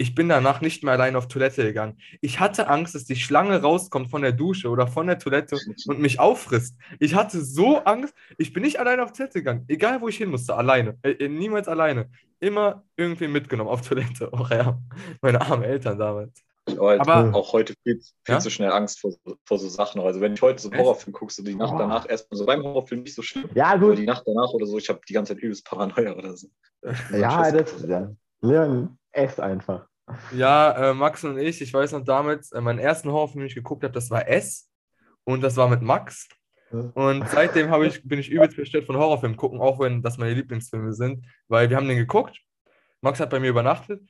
[0.00, 1.98] Ich bin danach nicht mehr allein auf Toilette gegangen.
[2.20, 5.98] Ich hatte Angst, dass die Schlange rauskommt von der Dusche oder von der Toilette und
[5.98, 6.76] mich auffrisst.
[7.00, 8.14] Ich hatte so Angst.
[8.38, 9.64] Ich bin nicht allein auf Toilette gegangen.
[9.66, 10.96] Egal, wo ich hin musste, alleine.
[11.02, 12.08] Äh, äh niemals alleine.
[12.38, 14.30] Immer irgendwie mitgenommen auf Toilette.
[14.38, 14.78] Oh ja,
[15.20, 16.44] meine armen Eltern damals.
[16.78, 18.38] Halt aber auch heute viel, viel ja?
[18.38, 20.00] zu schnell Angst vor, vor so Sachen.
[20.00, 21.78] Also wenn ich heute so einen Horrorfilm gucke, so die Nacht oh.
[21.78, 23.48] danach erstmal so beim Horrorfilm nicht so schlimm.
[23.54, 23.84] Ja, gut.
[23.84, 26.48] Aber die Nacht danach oder so, ich habe die ganze Zeit übelst Paranoia oder so.
[27.12, 28.12] Ja, das, ja.
[28.40, 29.88] Leon, S einfach.
[30.32, 33.54] Ja, äh, Max und ich, ich weiß noch damals, äh, meinen ersten Horrorfilm, den ich
[33.54, 34.68] geguckt habe, das war S.
[35.24, 36.28] Und das war mit Max.
[36.70, 40.92] Und seitdem ich, bin ich übelst bestellt von Horrorfilmen gucken, auch wenn das meine Lieblingsfilme
[40.92, 42.40] sind, weil wir haben den geguckt.
[43.00, 44.02] Max hat bei mir übernachtet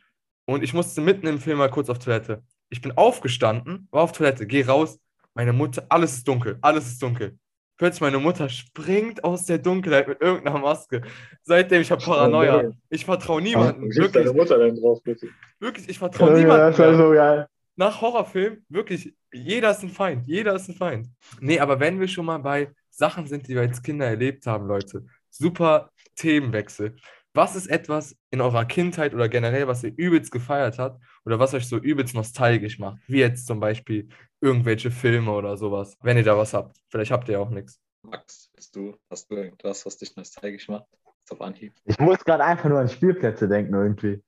[0.47, 2.43] und ich musste mitten im Film mal kurz auf Toilette.
[2.69, 4.99] Ich bin aufgestanden, war auf Toilette, geh raus.
[5.35, 7.39] Meine Mutter, alles ist dunkel, alles ist dunkel.
[7.79, 11.03] Plötzlich meine Mutter springt aus der Dunkelheit mit irgendeiner Maske.
[11.43, 12.73] Seitdem ich habe Paranoia.
[12.91, 13.91] Ich vertraue niemandem.
[13.93, 14.25] Ja, wirklich.
[14.25, 15.29] Deine Mutter denn drauf, bitte?
[15.61, 16.71] Wirklich, ich vertraue ja, niemandem.
[16.71, 17.47] Das war so geil.
[17.77, 20.27] Nach Horrorfilm, wirklich, jeder ist ein Feind.
[20.27, 21.07] Jeder ist ein Feind.
[21.41, 24.67] Nee, aber wenn wir schon mal bei Sachen sind, die wir als Kinder erlebt haben,
[24.67, 26.97] Leute, super Themenwechsel.
[27.39, 31.55] Was ist etwas in eurer Kindheit oder generell, was ihr übelst gefeiert habt oder was
[31.55, 32.99] euch so übelst nostalgisch macht?
[33.07, 34.09] Wie jetzt zum Beispiel
[34.41, 36.79] irgendwelche Filme oder sowas, wenn ihr da was habt.
[36.89, 37.81] Vielleicht habt ihr auch nichts.
[38.03, 40.87] Max, bist du, hast du irgendwas, was dich nostalgisch macht?
[41.31, 41.75] Auf Anhieb.
[41.85, 44.21] Ich muss gerade einfach nur an Spielplätze denken irgendwie.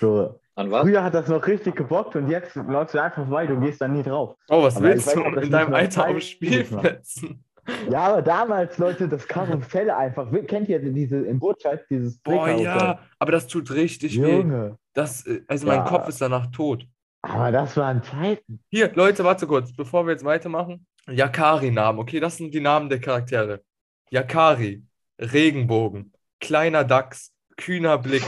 [0.00, 0.40] So.
[0.56, 0.82] An was?
[0.82, 3.86] Früher hat das noch richtig gebockt und jetzt läufst du einfach vorbei, du gehst da
[3.86, 4.34] nie drauf.
[4.48, 7.44] Oh, was Aber willst du in deinem Alter auf Spielplätzen?
[7.90, 10.28] Ja, aber damals, Leute, das Karussell einfach.
[10.46, 14.70] Kennt ihr diese in Burtscheid, dieses Boah, ja, aber das tut richtig Junge.
[14.70, 14.74] weh.
[14.94, 15.84] Das, äh, also mein ja.
[15.84, 16.86] Kopf ist danach tot.
[17.22, 18.60] Aber das waren Zeiten.
[18.70, 20.86] Hier, Leute, warte kurz, bevor wir jetzt weitermachen.
[21.08, 23.62] Yakari-Namen, okay, das sind die Namen der Charaktere.
[24.10, 24.84] Yakari,
[25.18, 28.24] Regenbogen, kleiner Dachs, kühner Blick,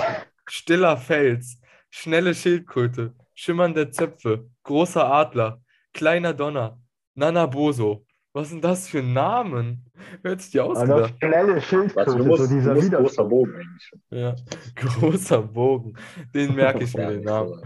[0.48, 5.61] stiller Fels, schnelle Schildkröte, schimmernde Zöpfe, großer Adler,
[5.92, 6.81] kleiner Donner,
[7.14, 8.07] Nanaboso,
[8.38, 9.85] was sind das für Namen?
[10.22, 11.12] Wer hat sich die ausgedacht?
[11.18, 13.92] schnelle Schildkröte, musst, so dieser du großer Bogen eigentlich.
[14.11, 14.37] Ja,
[14.77, 15.98] großer Bogen.
[16.33, 17.61] Den merke ich mir, den Namen.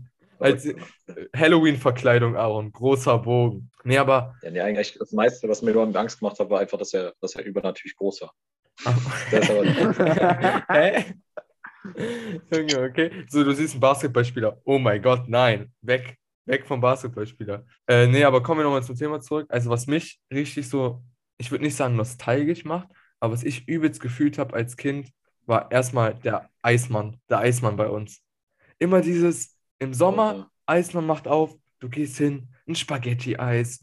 [0.40, 0.68] Als
[1.34, 2.72] Halloween-Verkleidung, Aaron.
[2.72, 3.70] Großer Bogen.
[3.84, 4.34] Nee, aber.
[4.42, 7.14] Ja, nee, eigentlich das meiste, was mir nur Angst gemacht hat, war einfach, dass er,
[7.20, 8.34] dass er übernatürlich groß war.
[9.30, 11.04] Der ist aber Hä?
[12.52, 13.24] Junge, okay.
[13.28, 14.60] So, du siehst einen Basketballspieler.
[14.64, 15.72] Oh mein Gott, nein.
[15.82, 16.18] Weg.
[16.46, 17.64] Weg vom Basketballspieler.
[17.86, 19.46] Äh, nee, aber kommen wir nochmal zum Thema zurück.
[19.48, 21.02] Also, was mich richtig so,
[21.38, 22.88] ich würde nicht sagen nostalgisch macht,
[23.20, 25.10] aber was ich übelst gefühlt habe als Kind,
[25.46, 28.20] war erstmal der Eismann, der Eismann bei uns.
[28.78, 33.80] Immer dieses im Sommer, Eismann macht auf, du gehst hin, ein Spaghetti-Eis,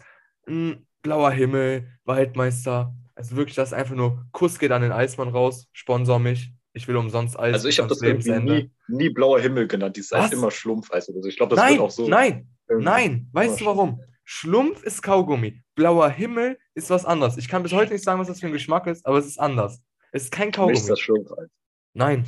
[0.47, 2.93] ein blauer Himmel, Waldmeister.
[3.15, 6.51] Also wirklich, das ist einfach nur, Kuss geht an den Eismann raus, sponsor mich.
[6.73, 9.95] Ich will umsonst Eis Also ich habe das irgendwie nie, nie blauer Himmel genannt.
[9.95, 10.23] Dieses Was?
[10.23, 11.29] heißt immer Schlumpfeis oder so.
[11.29, 12.07] Ich glaube, das Nein, wird auch so.
[12.07, 13.29] nein, nein.
[13.33, 14.01] Weißt du warum?
[14.23, 15.61] Schlumpf ist Kaugummi.
[15.75, 17.37] Blauer Himmel ist was anderes.
[17.37, 19.39] Ich kann bis heute nicht sagen, was das für ein Geschmack ist, aber es ist
[19.39, 19.81] anders.
[20.11, 20.87] Es ist kein mich ist Kaugummi.
[20.87, 21.49] das Schlumpfeis.
[21.93, 22.25] Nein.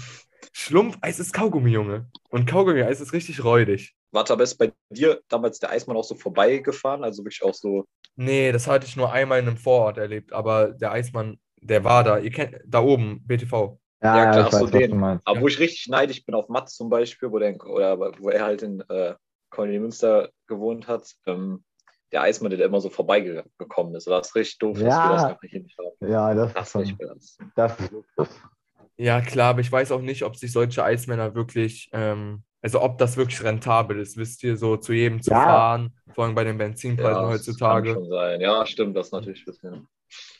[0.53, 2.09] Schlumpfeis ist Kaugummi, Junge.
[2.29, 3.95] Und Kaugummi-Eis ist richtig räudig.
[4.11, 7.03] Warte, aber ist bei dir damals der Eismann auch so vorbeigefahren?
[7.03, 7.85] Also wirklich auch so.
[8.15, 12.03] Nee, das hatte ich nur einmal in einem Vorort erlebt, aber der Eismann, der war
[12.03, 12.19] da.
[12.19, 13.77] Ihr kennt da oben, BTV.
[14.01, 15.03] Ja, Ja, klar, ich so weiß, was den.
[15.03, 15.41] Aber Ja.
[15.41, 18.61] wo ich richtig neidisch bin auf Mats zum Beispiel, wo, der, oder wo er halt
[18.61, 19.15] in äh,
[19.57, 21.63] Münster gewohnt hat, ähm,
[22.11, 24.07] der Eismann, der immer so vorbeigekommen ist.
[24.07, 25.09] Das ist richtig doof, dass wir Ja.
[25.09, 26.11] das einfach hier nicht haben.
[26.11, 26.95] Ja, das Das ist nicht
[27.55, 28.41] das ist.
[28.97, 32.97] Ja, klar, aber ich weiß auch nicht, ob sich solche Eismänner wirklich, ähm, also ob
[32.97, 35.41] das wirklich rentabel ist, wisst ihr, so zu jedem zu Ja.
[35.43, 37.93] fahren, vor allem bei den Benzinpreisen Ja, das heutzutage.
[37.93, 38.41] Kann schon sein.
[38.41, 39.87] Ja, stimmt, das natürlich ein bisschen.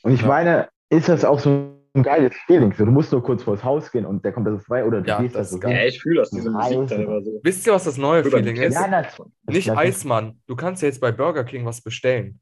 [0.04, 0.28] Und ich Ja.
[0.28, 2.74] meine, ist das auch so ein geiles Feeling?
[2.74, 5.08] So, du musst nur kurz vors Haus gehen und der kommt das frei oder du
[5.10, 5.76] Ja, gehst das das so ist geil.
[5.78, 7.40] Ja, ich fühle das, diese Musik dann immer so.
[7.44, 8.74] Wisst ihr, was das neue Über Feeling ist?
[8.74, 10.40] Ja, das- Nicht das- Eismann.
[10.48, 12.40] Du kannst ja jetzt bei Burger King was bestellen.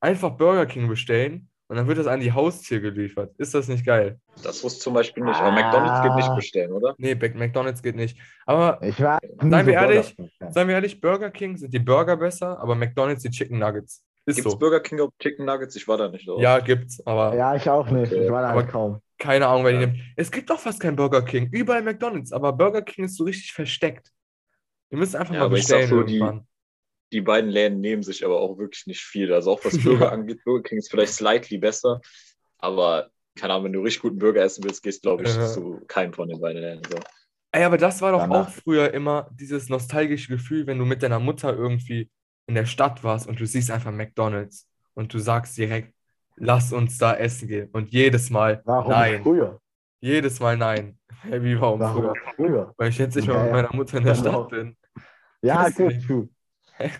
[0.00, 3.34] Einfach Burger King bestellen und dann wird das an die Haustür geliefert.
[3.38, 4.18] Ist das nicht geil?
[4.42, 5.36] Das wusste ich zum Beispiel nicht.
[5.40, 5.50] Aber Ah.
[5.52, 6.94] McDonalds geht nicht bestellen, oder?
[6.98, 8.16] Nee, McDonald's geht nicht.
[8.46, 10.16] Aber Ich war Seien wir ehrlich,
[10.50, 14.04] seien wir ehrlich, Burger King sind die Burger besser, aber McDonald's die Chicken Nuggets.
[14.28, 14.58] Ist Gibt es so.
[14.58, 15.74] Burger King auf Chicken Nuggets?
[15.76, 16.28] Ich war da nicht.
[16.28, 16.42] Oder?
[16.42, 18.12] Ja, gibt's, aber Ja, ich auch nicht.
[18.12, 19.00] Ich war da Aber- halt kaum.
[19.18, 19.86] keine Ahnung, wer die Ja.
[19.86, 19.98] nimmt.
[20.16, 21.48] Es gibt doch fast kein Burger King.
[21.50, 24.10] Überall McDonald's, aber Burger King ist so richtig versteckt.
[24.90, 26.40] Ihr müsst einfach Ja, mal aber ich sag bestellen so, die-.
[27.12, 29.32] Die beiden Läden nehmen sich aber auch wirklich nicht viel.
[29.32, 32.00] Also auch was Burger angeht, Burger King ist vielleicht slightly besser.
[32.58, 35.46] Aber keine Ahnung, wenn du richtig guten Burger essen willst, gehst glaube ich Ja.
[35.46, 36.82] zu keinem von den beiden Läden.
[36.90, 36.98] So.
[37.52, 38.48] Ey, aber das war doch Danach.
[38.48, 42.10] auch früher immer dieses nostalgische Gefühl, wenn du mit deiner Mutter irgendwie
[42.48, 45.94] in der Stadt warst und du siehst einfach McDonald's und du sagst direkt,
[46.36, 47.68] lass uns da essen gehen.
[47.72, 49.22] Und jedes Mal Warum nein.
[49.22, 49.60] früher?
[50.00, 50.98] Jedes Mal nein.
[51.22, 52.14] Hey, wie warum Warum früher?
[52.36, 52.74] früher?
[52.76, 54.30] Weil ich jetzt nicht mehr Ja, mit meiner Mutter in der Genau.
[54.42, 54.76] Stadt bin.
[55.42, 56.28] Ja, gut, true.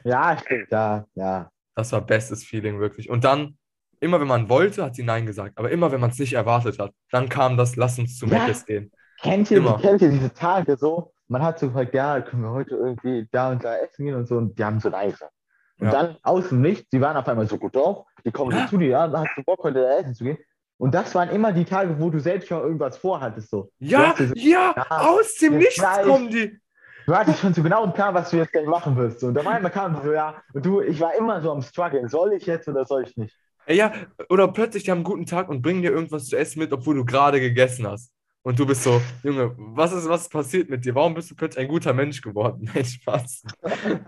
[0.02, 0.70] Ja, stimmt.
[0.72, 1.50] Ja, ja.
[1.76, 3.08] Das war bestes Feeling, wirklich.
[3.08, 3.56] Und dann,
[4.00, 5.56] immer wenn man wollte, hat sie Nein gesagt.
[5.56, 8.44] Aber immer wenn man es nicht erwartet hat, dann kam das, lass uns zu Ja.
[8.48, 8.90] Mc's gehen.
[9.20, 9.78] Kennt ihr, Immer.
[9.80, 11.12] kennt ihr diese Tage so?
[11.28, 14.26] Man hat so gefragt, ja, können wir heute irgendwie da und da essen gehen und
[14.26, 15.32] so, und die haben so Nein gesagt.
[15.80, 15.92] Und Ja.
[15.92, 18.88] dann außen nicht, die waren auf einmal so gut drauf, die kommen so zu dir,
[18.88, 20.38] ja, hast du Bock, heute da essen zu gehen?
[20.76, 23.70] Und das waren immer die Tage, wo du selbst schon irgendwas vorhattest, so.
[23.78, 26.04] Ja, so- ja, Ja, aus dem Nichts gleich.
[26.06, 26.58] kommen die.
[27.06, 29.24] Du hattest schon so genau einen Plan, was du jetzt gleich machen wirst.
[29.24, 32.34] Und auf einmal kam so, ja, und du, ich war immer so am struggeln, soll
[32.34, 33.34] ich jetzt oder soll ich nicht?
[33.66, 33.92] Ja,
[34.28, 36.96] oder plötzlich, die haben einen guten Tag und bringen dir irgendwas zu essen mit, obwohl
[36.96, 38.12] du gerade gegessen hast.
[38.42, 40.94] Und du bist so, Junge, was ist, was ist passiert mit dir?
[40.94, 42.70] Warum bist du plötzlich ein guter Mensch geworden?
[42.74, 43.42] Nein, Spaß.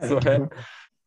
[0.02, 0.46] So, hä?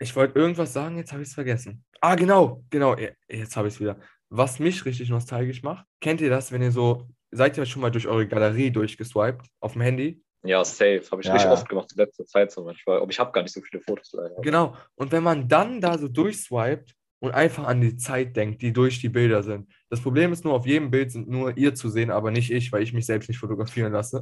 [0.03, 1.83] Ich wollte irgendwas sagen, jetzt habe ich es vergessen.
[2.01, 3.97] Ah, genau, genau, eh, jetzt habe ich es wieder.
[4.29, 7.89] Was mich richtig nostalgisch macht, kennt ihr das, wenn ihr so, seid ihr schon mal
[7.89, 10.21] durch eure Galerie durchgeswiped auf dem Handy?
[10.43, 11.03] Ja, safe.
[11.09, 11.53] Habe ich Ja, richtig ja.
[11.53, 12.97] oft gemacht in letzter Zeit so manchmal.
[13.01, 14.35] Aber ich habe gar nicht so viele Fotos leider.
[14.41, 14.75] Genau.
[14.95, 18.99] Und wenn man dann da so durchswiped und einfach an die Zeit denkt, die durch
[18.99, 19.69] die Bilder sind.
[19.89, 22.69] Das Problem ist nur, auf jedem Bild sind nur ihr zu sehen, aber nicht ich,
[22.73, 24.21] weil ich mich selbst nicht fotografieren lasse.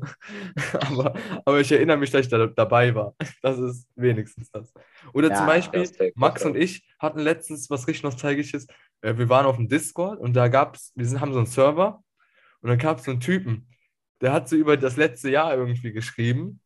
[0.74, 3.16] aber, aber ich erinnere mich, dass ich da dabei war.
[3.42, 4.72] Das ist wenigstens das.
[5.14, 8.68] Oder Ja, zum Beispiel, Max und ich hatten letztens was richtig Nostalgisches.
[9.02, 11.48] Äh, Wir waren auf dem Discord und da gab es, wir sind, haben so einen
[11.48, 12.04] Server
[12.62, 13.68] und dann gab es so einen Typen,
[14.22, 16.62] der hat so über das letzte Jahr irgendwie geschrieben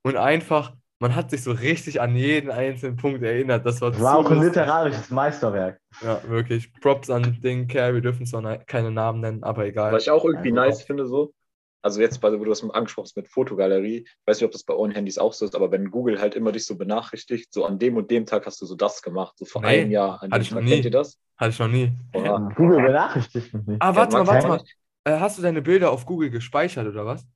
[0.00, 3.66] und einfach, man hat sich so richtig an jeden einzelnen Punkt erinnert.
[3.66, 5.78] Das war, Das war auch ein literarisches Meisterwerk.
[6.02, 6.72] Ja, wirklich.
[6.80, 7.92] Props an den Kerl.
[7.92, 9.92] Wir dürfen zwar ne- keine Namen nennen, aber egal.
[9.92, 11.34] Was ich auch irgendwie Also nice auch- finde, so,
[11.82, 14.64] also jetzt, bei, wo du das angesprochen hast mit Fotogalerie, ich weiß nicht, ob das
[14.64, 17.66] bei euren Handys auch so ist, aber wenn Google halt immer dich so benachrichtigt, so
[17.66, 20.22] an dem und dem Tag hast du so das gemacht, so vor Nee, einem Jahr
[20.22, 20.70] an hatte ich noch nie.
[20.70, 21.18] Kennt ihr das?
[21.36, 21.92] Hatte ich noch nie.
[22.14, 22.50] Oha.
[22.56, 23.82] Google benachrichtigt mich nicht.
[23.82, 24.60] Ah, warte Ja, mal, warte mal.
[25.04, 27.26] Äh, hast du deine Bilder auf Google gespeichert oder was?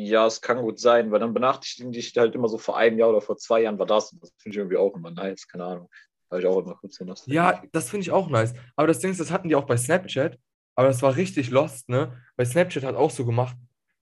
[0.00, 3.08] Ja, es kann gut sein, weil dann benachrichtigen dich halt immer so vor einem Jahr
[3.08, 4.12] oder vor zwei Jahren war das.
[4.12, 5.90] Und das finde ich irgendwie auch immer nice, keine Ahnung.
[6.30, 7.12] Habe ich auch immer kurz hin.
[7.26, 8.54] Ja, das finde ich auch nice.
[8.76, 10.38] Aber das Ding ist, das hatten die auch bei Snapchat.
[10.76, 12.16] Aber das war richtig lost, ne?
[12.36, 13.56] Bei Snapchat hat auch so gemacht,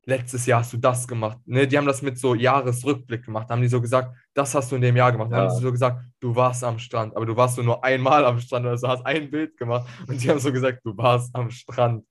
[0.07, 1.39] letztes Jahr hast du das gemacht.
[1.47, 1.67] Ne?
[1.67, 3.51] Die haben das mit so Jahresrückblick gemacht.
[3.51, 5.33] Da haben die so gesagt, das hast du in dem Jahr gemacht.
[5.33, 5.49] Dann Ja.
[5.49, 7.17] haben sie so gesagt, du warst am Strand.
[7.17, 8.67] Aber du warst so nur einmal am Strand.
[8.67, 9.89] Also hast ein Bild gemacht.
[10.07, 12.05] Und die haben so gesagt, du warst am Strand.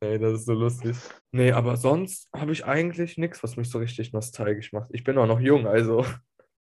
[0.00, 0.96] Nee, das ist so lustig.
[1.30, 4.88] Nee, aber sonst habe ich eigentlich nichts, was mich so richtig nostalgisch macht.
[4.92, 6.06] Ich bin auch noch jung, also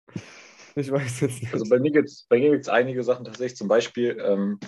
[0.74, 1.53] ich weiß jetzt nicht.
[1.53, 3.57] Also bei mir gibt es bei mir gibt's einige Sachen tatsächlich.
[3.57, 4.59] Zum Beispiel ähm,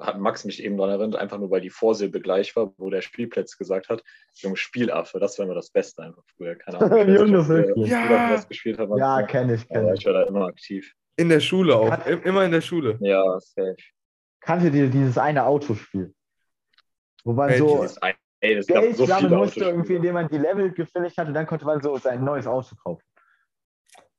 [0.00, 3.02] hat Max mich eben daran erinnert, einfach nur weil die Vorsilbe gleich war, wo der
[3.02, 4.02] Spielplatz gesagt hat,
[4.34, 6.54] Junge, Spielaffe, das war immer das Beste einfach früher.
[6.56, 6.90] Keine Ahnung.
[6.98, 7.90] ich weiß nicht, Junge, wirklich.
[7.90, 8.30] Ja.
[8.30, 8.78] Das gespielt.
[8.96, 10.00] Ja, kenne ich, kenne ich.
[10.00, 10.92] ich war da immer aktiv.
[11.16, 12.06] In der Schule auch.
[12.06, 12.96] Im- Immer in der Schule.
[13.00, 13.76] Ja, safe.
[14.40, 16.14] Kanntet ihr dieses eine Autospiel?
[17.24, 17.60] Wo man Welches?
[17.68, 20.38] so, Dieses ein Ey, es gab Geld so sammeln viele musste irgendwie, indem man die
[20.38, 23.02] Level gefinisht hat und dann konnte man so sein neues Auto kaufen.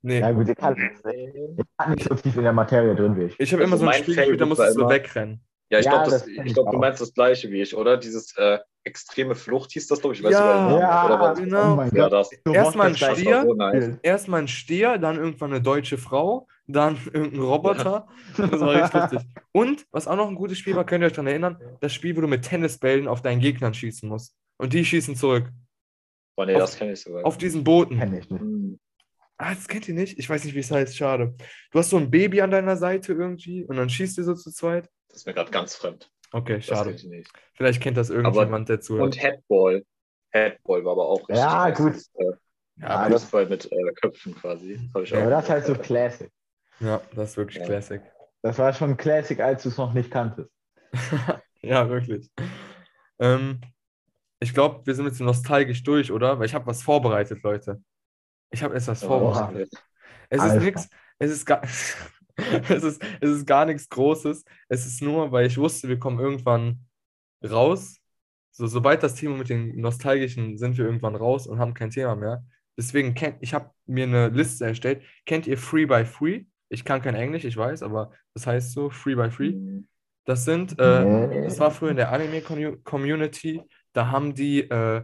[0.03, 0.19] Nee.
[0.19, 3.39] Ja gut, ihr kann ich kann nicht so tief in der Materie drin wie ich.
[3.39, 5.43] Ich habe Also immer so ein Spiel gespielt, da musstest du immer- wegrennen.
[5.71, 6.21] Ja, ich Ja, glaube,
[6.53, 7.95] glaub, du meinst das gleiche wie ich, oder?
[7.97, 10.19] Dieses äh, extreme Flucht hieß das, glaube ich.
[10.19, 10.79] Ich weiß Ja, Namen.
[10.81, 11.39] Ja, oder was?
[11.39, 11.73] genau.
[11.73, 12.95] Oh mein Ja, das, Erstmal ein.
[12.95, 13.07] Stier.
[13.13, 13.97] das war so nice.
[14.01, 18.07] Erstmal ein Stier, dann irgendwann eine deutsche Frau, dann irgendein Roboter.
[18.37, 19.19] Das war richtig lustig.
[19.53, 22.15] Und, was auch noch ein gutes Spiel war, könnt ihr euch daran erinnern, das Spiel,
[22.17, 24.35] wo du mit Tennisbällen auf deinen Gegnern schießen musst.
[24.57, 25.49] Und die schießen zurück.
[26.35, 27.25] Oh nee, Auf- das kenne ich sogar.
[27.25, 27.97] Auf diesen Booten.
[27.97, 28.43] Kenn ich nicht.
[29.43, 30.19] Ah, das kennt ihr nicht?
[30.19, 31.33] Ich weiß nicht, wie es heißt, schade.
[31.71, 34.51] Du hast so ein Baby an deiner Seite irgendwie und dann schießt ihr so zu
[34.51, 34.87] zweit.
[35.09, 36.11] Das ist mir gerade ganz fremd.
[36.31, 36.89] Okay, Das schade.
[36.91, 37.31] kenn ich nicht.
[37.55, 39.03] Vielleicht kennt das irgendjemand, der zuhört.
[39.05, 39.83] Und Headball.
[40.31, 41.95] Headball war aber auch richtig Ja, gut.
[41.95, 42.31] Das, äh, Ja,
[42.77, 44.79] Ja, aber das- Fußball mit äh, Köpfen quasi.
[44.93, 45.73] Das Ja, auch aber das ist halt so.
[45.75, 46.31] Classic.
[46.79, 47.65] ja, das ist wirklich Ja.
[47.65, 48.01] Classic.
[48.43, 50.49] Das war schon Classic, als du es noch nicht kanntest.
[51.63, 52.29] Ja, wirklich.
[53.19, 53.61] Ähm,
[54.39, 56.39] ich glaube, wir sind jetzt nostalgisch durch, oder?
[56.39, 57.83] Weil ich habe was vorbereitet, Leute.
[58.51, 59.71] Ich habe etwas vorbereitet.
[60.29, 61.61] Es ist nichts, es ist gar,
[62.69, 64.43] es ist, es ist gar nichts Großes.
[64.69, 66.85] Es ist nur, weil ich wusste, wir kommen irgendwann
[67.43, 67.97] raus.
[68.51, 72.15] So, sobald das Thema mit den Nostalgischen sind wir irgendwann raus und haben kein Thema
[72.15, 72.43] mehr.
[72.77, 75.03] Deswegen kennt, ich habe mir eine Liste erstellt.
[75.25, 76.45] Kennt ihr Free by Free?
[76.69, 79.55] Ich kann kein Englisch, ich weiß, aber das heißt so Free by Free.
[80.25, 83.61] Das sind, äh, das war früher in der Anime-Community,
[83.93, 85.03] da haben die äh,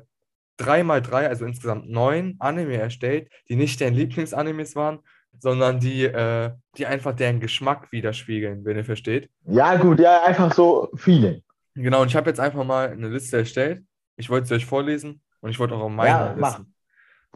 [0.58, 5.00] drei mal drei, also insgesamt neun Anime erstellt, die nicht deren Lieblingsanimes waren,
[5.40, 9.30] sondern die, äh, die einfach deren Geschmack widerspiegeln, wenn ihr versteht.
[9.46, 11.44] Ja, gut, ja, einfach so Feeling.
[11.76, 13.84] Genau, und ich habe jetzt einfach mal eine Liste erstellt.
[14.16, 16.54] Ich wollte sie euch vorlesen und ich wollte auch meine Ja, mach.
[16.60, 16.74] wissen.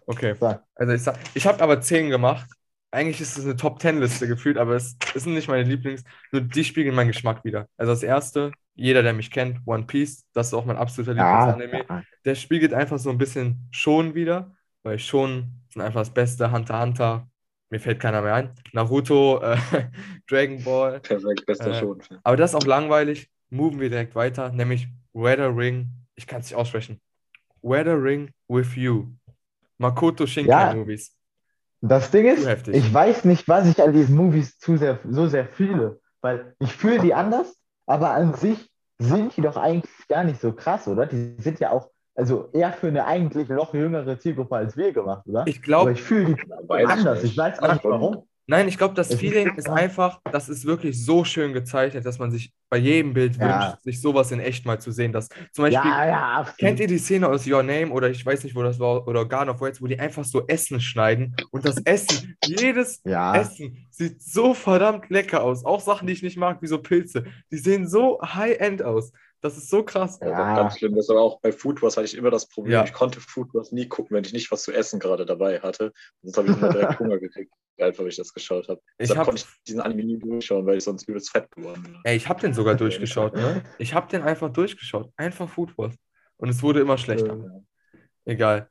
[0.08, 0.36] Okay,
[0.76, 2.50] also ich ich habe aber zehn gemacht.
[2.92, 6.64] Eigentlich ist es eine Top-10-Liste gefühlt, aber es, es sind nicht meine Lieblings, nur die
[6.64, 7.68] spiegeln meinen Geschmack wieder.
[7.78, 11.56] Also das erste, jeder, der mich kennt, One Piece, das ist auch mein absoluter Ja,
[11.56, 11.86] Lieblingsanime.
[11.90, 12.04] ja.
[12.26, 16.52] Der spiegelt einfach so ein bisschen schon wieder, weil schon sind einfach das Beste.
[16.52, 17.28] Hunter x Hunter,
[17.70, 18.52] mir fällt keiner mehr ein.
[18.74, 19.58] Naruto, äh,
[20.30, 21.00] Dragon Ball.
[21.00, 22.02] Perfekt, bester Äh, schon.
[22.24, 23.30] Aber das ist auch langweilig.
[23.50, 25.90] Moven wir direkt weiter, nämlich Weather Ring.
[26.16, 27.00] Ich kann es nicht aussprechen.
[27.62, 29.08] Weather Ring with You.
[29.78, 30.74] Makoto Shinkai Ja.
[30.76, 31.16] Movies.
[31.82, 32.76] Das Ding ist, heftig.
[32.76, 36.74] ich weiß nicht, was ich an diesen Movies zu sehr, so sehr fühle, weil ich
[36.74, 37.56] fühle die anders,
[37.88, 41.08] aber an sich sind die doch eigentlich gar nicht so krass, oder?
[41.08, 45.26] Die sind ja auch, also eher für eine eigentlich noch jüngere Zielgruppe als wir gemacht,
[45.26, 45.44] oder?
[45.48, 46.52] Ich glaube, ich fühle die
[46.86, 47.24] anders.
[47.24, 47.32] nicht.
[47.32, 48.28] Ich weiß auch nicht warum.
[48.48, 52.32] Nein, ich glaube, das Feeling ist einfach, das ist wirklich so schön gezeichnet, dass man
[52.32, 53.72] sich bei jedem Bild Ja.
[53.72, 55.12] wünscht, sich sowas in echt mal zu sehen.
[55.12, 56.54] Dass, zum Beispiel, Ja, ja.
[56.58, 59.26] Kennt ihr die Szene aus Your Name oder ich weiß nicht, wo das war, oder
[59.26, 63.02] Garden of Words, wo die einfach so Essen schneiden und das Essen, jedes
[63.36, 65.66] Essen sieht so verdammt lecker aus.
[65.66, 67.26] Auch Sachen, die ich nicht mag, wie so Pilze.
[67.52, 69.12] Die sehen so high-end aus.
[69.42, 70.20] Das ist so krass.
[70.20, 70.52] Das ist Ja.
[70.54, 70.96] auch ganz schlimm.
[70.96, 72.84] Das ist aber auch bei Food Wars hatte ich immer das Problem, Ja.
[72.84, 75.92] ich konnte Food Wars nie gucken, wenn ich nicht was zu essen gerade dabei hatte.
[76.22, 78.80] Sonst habe ich immer direkt Hunger gekriegt, einfach, weil ich das geschaut habe.
[78.92, 81.82] Ich Deshalb hab- konnte ich diesen Anime nie durchschauen, weil ich sonst übelst fett geworden
[81.84, 81.98] bin.
[82.04, 83.64] Ey, ich habe den sogar durchgeschaut, ne?
[83.80, 85.12] Ich habe den einfach durchgeschaut.
[85.18, 85.96] Einfach Food Wars.
[86.38, 87.64] Und es wurde immer schlechter.
[88.26, 88.70] Egal.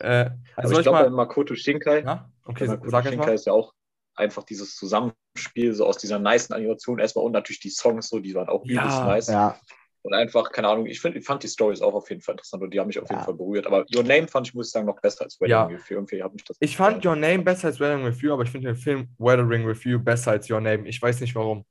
[0.00, 0.30] Äh,
[0.62, 1.10] soll ich glaube, bei mal.
[1.10, 2.30] Makoto Shinkai, Ja?
[2.44, 3.34] Okay, Makoto sag Shinkai mal.
[3.34, 3.72] ist ja auch
[4.16, 8.34] einfach dieses Zusammenspiel so aus dieser nice Animation erstmal und natürlich die Songs so, die
[8.34, 8.82] waren auch Ja.
[8.82, 9.26] übelst nice.
[9.28, 9.58] ja,
[10.02, 12.62] Und einfach, keine Ahnung, ich, find, ich fand die Stories auch auf jeden Fall interessant
[12.62, 13.24] und die haben mich auf jeden Ja.
[13.24, 13.66] Fall berührt.
[13.66, 15.64] Aber Your Name fand ich, muss ich sagen, noch besser als Wedding Ja.
[15.64, 15.96] Review.
[15.96, 18.68] Irgendwie hat mich das Ich fand Your Name besser als Weathering You, aber ich finde
[18.68, 20.88] den Film Weathering You besser als Your Name.
[20.88, 21.66] Ich weiß nicht warum.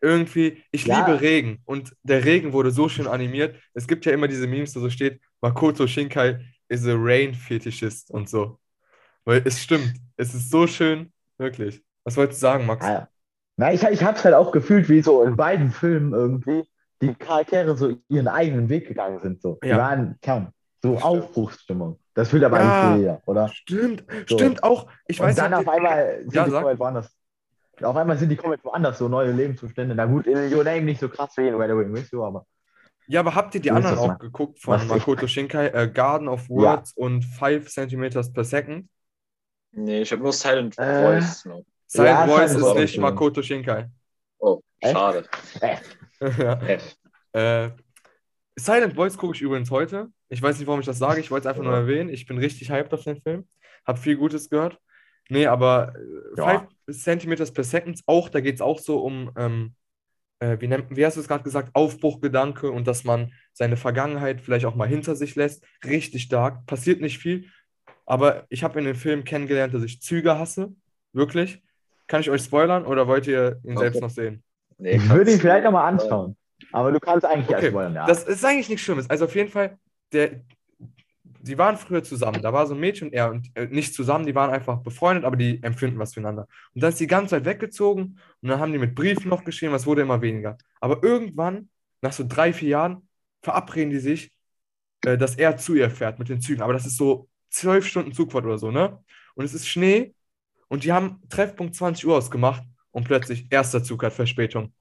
[0.00, 1.06] Irgendwie, ich Ja.
[1.06, 3.56] liebe Regen und der Regen wurde so schön animiert.
[3.74, 8.10] Es gibt ja immer diese Memes, wo so steht, Makoto Shinkai is a rain fetishist
[8.10, 8.58] und so.
[9.24, 9.94] Weil es stimmt.
[10.16, 11.82] Es ist so schön, wirklich.
[12.04, 12.84] Was wolltest du sagen, Max?
[12.86, 13.08] ja.
[13.56, 16.64] Na, ich, ich habe es halt auch gefühlt, wie so in beiden Filmen irgendwie
[17.08, 19.42] die Charaktere so ihren eigenen Weg gegangen sind.
[19.42, 19.58] So.
[19.62, 19.78] Die Ja.
[19.78, 20.48] waren kaum
[20.82, 20.96] so.
[20.96, 21.98] Aufbruchsstimmung.
[22.14, 22.80] Das fühlt aber Ja.
[22.80, 23.48] eigentlich jeder, oder?
[23.48, 24.38] Stimmt, So.
[24.38, 24.86] stimmt auch.
[25.06, 27.16] Ich Und weiß dann auf einmal sind Ja, die komplett woanders.
[27.82, 29.94] Auf einmal sind die komplett woanders, so neue Lebenszustände.
[29.96, 32.46] Na gut, in Your Name nicht so krass wie in Weathering with You, aber
[33.06, 34.14] Ja, aber habt ihr die anderen auch mal.
[34.18, 35.66] geguckt von Was Makoto Shinkai?
[35.68, 36.54] Äh, Garden of Ja.
[36.56, 38.88] Words und 5 cm per second?
[39.72, 41.44] Nee, ich habe nur Silent Äh, Voice.
[41.46, 41.64] noch.
[41.86, 43.00] Silent Ja, Voice ist nicht ja.
[43.02, 43.90] Makoto Shinkai.
[44.38, 44.60] Oh,
[44.92, 45.24] Schade.
[46.20, 46.52] ja.
[46.68, 46.96] F.
[47.32, 47.70] Äh,
[48.56, 50.08] Silent Voice gucke ich übrigens heute.
[50.28, 51.20] Ich weiß nicht, warum ich das sage.
[51.20, 52.08] Ich wollte es einfach nur erwähnen.
[52.08, 53.48] Ich bin richtig hyped auf den Film.
[53.86, 54.78] Hab viel Gutes gehört.
[55.28, 56.68] Nee, aber äh, Ja.
[56.86, 59.74] 5 cm per second auch, da geht es auch so um, ähm,
[60.38, 64.40] äh, wie, nennt, wie hast du es gerade gesagt, Aufbruchgedanke und dass man seine Vergangenheit
[64.40, 65.64] vielleicht auch mal hinter sich lässt.
[65.84, 66.66] Richtig stark.
[66.66, 67.46] Passiert nicht viel.
[68.06, 70.74] Aber ich habe in dem Film kennengelernt, dass ich Züge hasse.
[71.12, 71.62] Wirklich.
[72.06, 73.78] Kann ich euch spoilern oder wollt ihr ihn Okay.
[73.86, 74.44] selbst noch sehen?
[74.84, 76.36] Nee, ich würde ihn kannst- vielleicht nochmal anschauen.
[76.70, 78.06] Aber du kannst eigentlich Okay, wollen, ja.
[78.06, 79.08] Das ist eigentlich nichts Schlimmes.
[79.08, 79.78] Also auf jeden Fall,
[80.12, 80.42] der,
[81.22, 82.42] die waren früher zusammen.
[82.42, 85.24] Da war so ein Mädchen und er und äh, nicht zusammen, die waren einfach befreundet,
[85.24, 86.46] aber die empfinden was füreinander.
[86.74, 89.72] Und dann ist die ganze Zeit weggezogen und dann haben die mit Briefen noch geschrieben,
[89.72, 90.58] was wurde immer weniger.
[90.80, 91.70] Aber irgendwann,
[92.02, 93.08] nach so drei, vier Jahren,
[93.42, 94.32] verabreden die sich,
[95.06, 96.60] äh, dass er zu ihr fährt mit den Zügen.
[96.60, 98.98] Aber das ist so zwölf Stunden Zugfahrt oder so, ne?
[99.34, 100.14] Und es ist Schnee
[100.68, 102.62] und die haben Treffpunkt 20 Uhr ausgemacht
[102.94, 104.72] und plötzlich erster Zug hat Verspätung.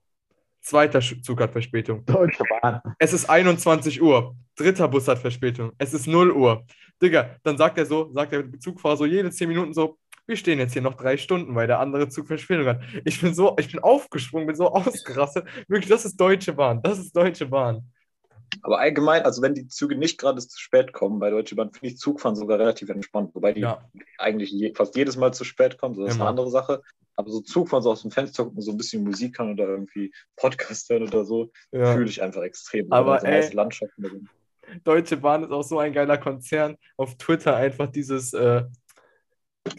[0.61, 2.05] Zweiter Zug hat Verspätung.
[2.05, 2.79] Deutsche Bahn.
[2.99, 4.35] Es ist 21 Uhr.
[4.55, 5.73] Dritter Bus hat Verspätung.
[5.77, 6.65] Es ist 0 Uhr.
[7.01, 10.59] Digga, dann sagt er so, sagt der Zugfahrer so jede 10 Minuten so, wir stehen
[10.59, 12.81] jetzt hier noch drei Stunden, weil der andere Zug Verspätung hat.
[13.03, 15.45] Ich bin so, ich bin aufgesprungen, bin so ausgerastet.
[15.67, 16.81] Wirklich, das ist Deutsche Bahn.
[16.81, 17.91] Das ist Deutsche Bahn.
[18.61, 21.87] Aber allgemein, also wenn die Züge nicht gerade zu spät kommen bei Deutsche Bahn, finde
[21.87, 23.33] ich Zugfahren sogar relativ entspannt.
[23.33, 26.29] Wobei die Ja, eigentlich je, fast jedes Mal zu spät kommen, so das ist eine
[26.29, 26.81] andere Sache.
[27.15, 30.11] Aber so Zugfahren, so aus dem Fenster gucken, so ein bisschen Musik hören oder irgendwie
[30.35, 31.93] Podcast hören oder so, ja.
[31.93, 32.91] fühle ich einfach extrem.
[32.91, 33.55] Aber, so nice ey.
[33.55, 34.03] Landschaften.
[34.03, 34.29] sind.
[34.83, 36.77] Deutsche Bahn ist auch so ein geiler Konzern.
[36.97, 38.63] Auf Twitter einfach dieses, äh,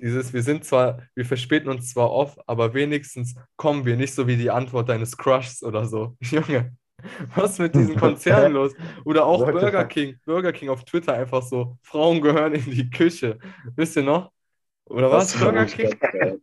[0.00, 4.26] dieses, wir sind zwar, wir verspäten uns zwar oft, aber wenigstens kommen wir nicht so
[4.26, 6.16] wie die Antwort deines Crushs oder so.
[6.20, 6.76] Junge,
[7.34, 8.72] was ist mit diesen Konzernen los?
[9.04, 9.84] Oder auch the Burger?
[9.84, 10.18] King.
[10.24, 13.38] Burger King auf Twitter einfach so, Frauen gehören in die Küche.
[13.76, 14.32] Wisst ihr noch?
[14.86, 15.38] Oder was?
[15.38, 15.94] Burger King?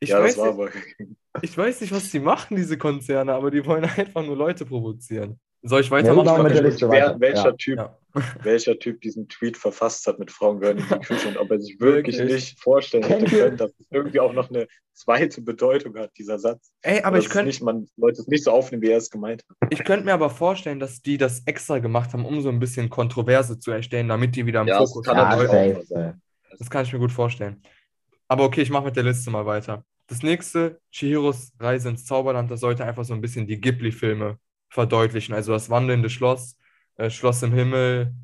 [0.00, 1.16] Ich, ja, weiß nicht, Burger King.
[1.42, 5.40] ich weiß nicht, was die machen, diese Konzerne, aber die wollen einfach nur Leute provozieren.
[5.62, 6.24] Soll ich Ja, weitermachen?
[6.26, 7.20] machen wir mit der Ich Liste wer, weiter.
[7.20, 7.52] welcher, Ja.
[7.52, 7.98] typ, Ja.
[8.44, 11.60] welcher Typ diesen Tweet verfasst hat mit Frauen gehören in die Küche und ob er
[11.60, 16.10] sich wirklich nicht vorstellen hätte können, dass es irgendwie auch noch eine zweite Bedeutung hat,
[16.16, 16.70] dieser Satz.
[16.82, 19.44] Ey, aber Dass ich könnte man Leute es nicht so aufnehmen, wie er es gemeint
[19.48, 19.72] hat.
[19.72, 22.88] Ich könnte mir aber vorstellen, dass die das extra gemacht haben, um so ein bisschen
[22.88, 26.14] Kontroverse zu erstellen, damit die wieder im Ja, das Fokus kann Ja, safe.
[26.58, 27.62] Das kann ich mir gut vorstellen.
[28.28, 29.84] Aber okay, ich mache mit der Liste mal weiter.
[30.06, 35.34] Das nächste, Chihiros Reise ins Zauberland, das sollte einfach so ein bisschen die Ghibli-Filme verdeutlichen.
[35.34, 36.56] Also das wandelnde Schloss,
[36.96, 38.14] äh, Schloss im Himmel,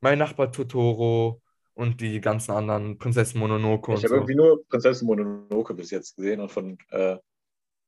[0.00, 1.40] Mein Nachbar Totoro
[1.74, 4.14] und die ganzen anderen Prinzessin Mononoke Ich habe so.
[4.16, 7.16] irgendwie nur Prinzessin Mononoke bis jetzt gesehen und von äh,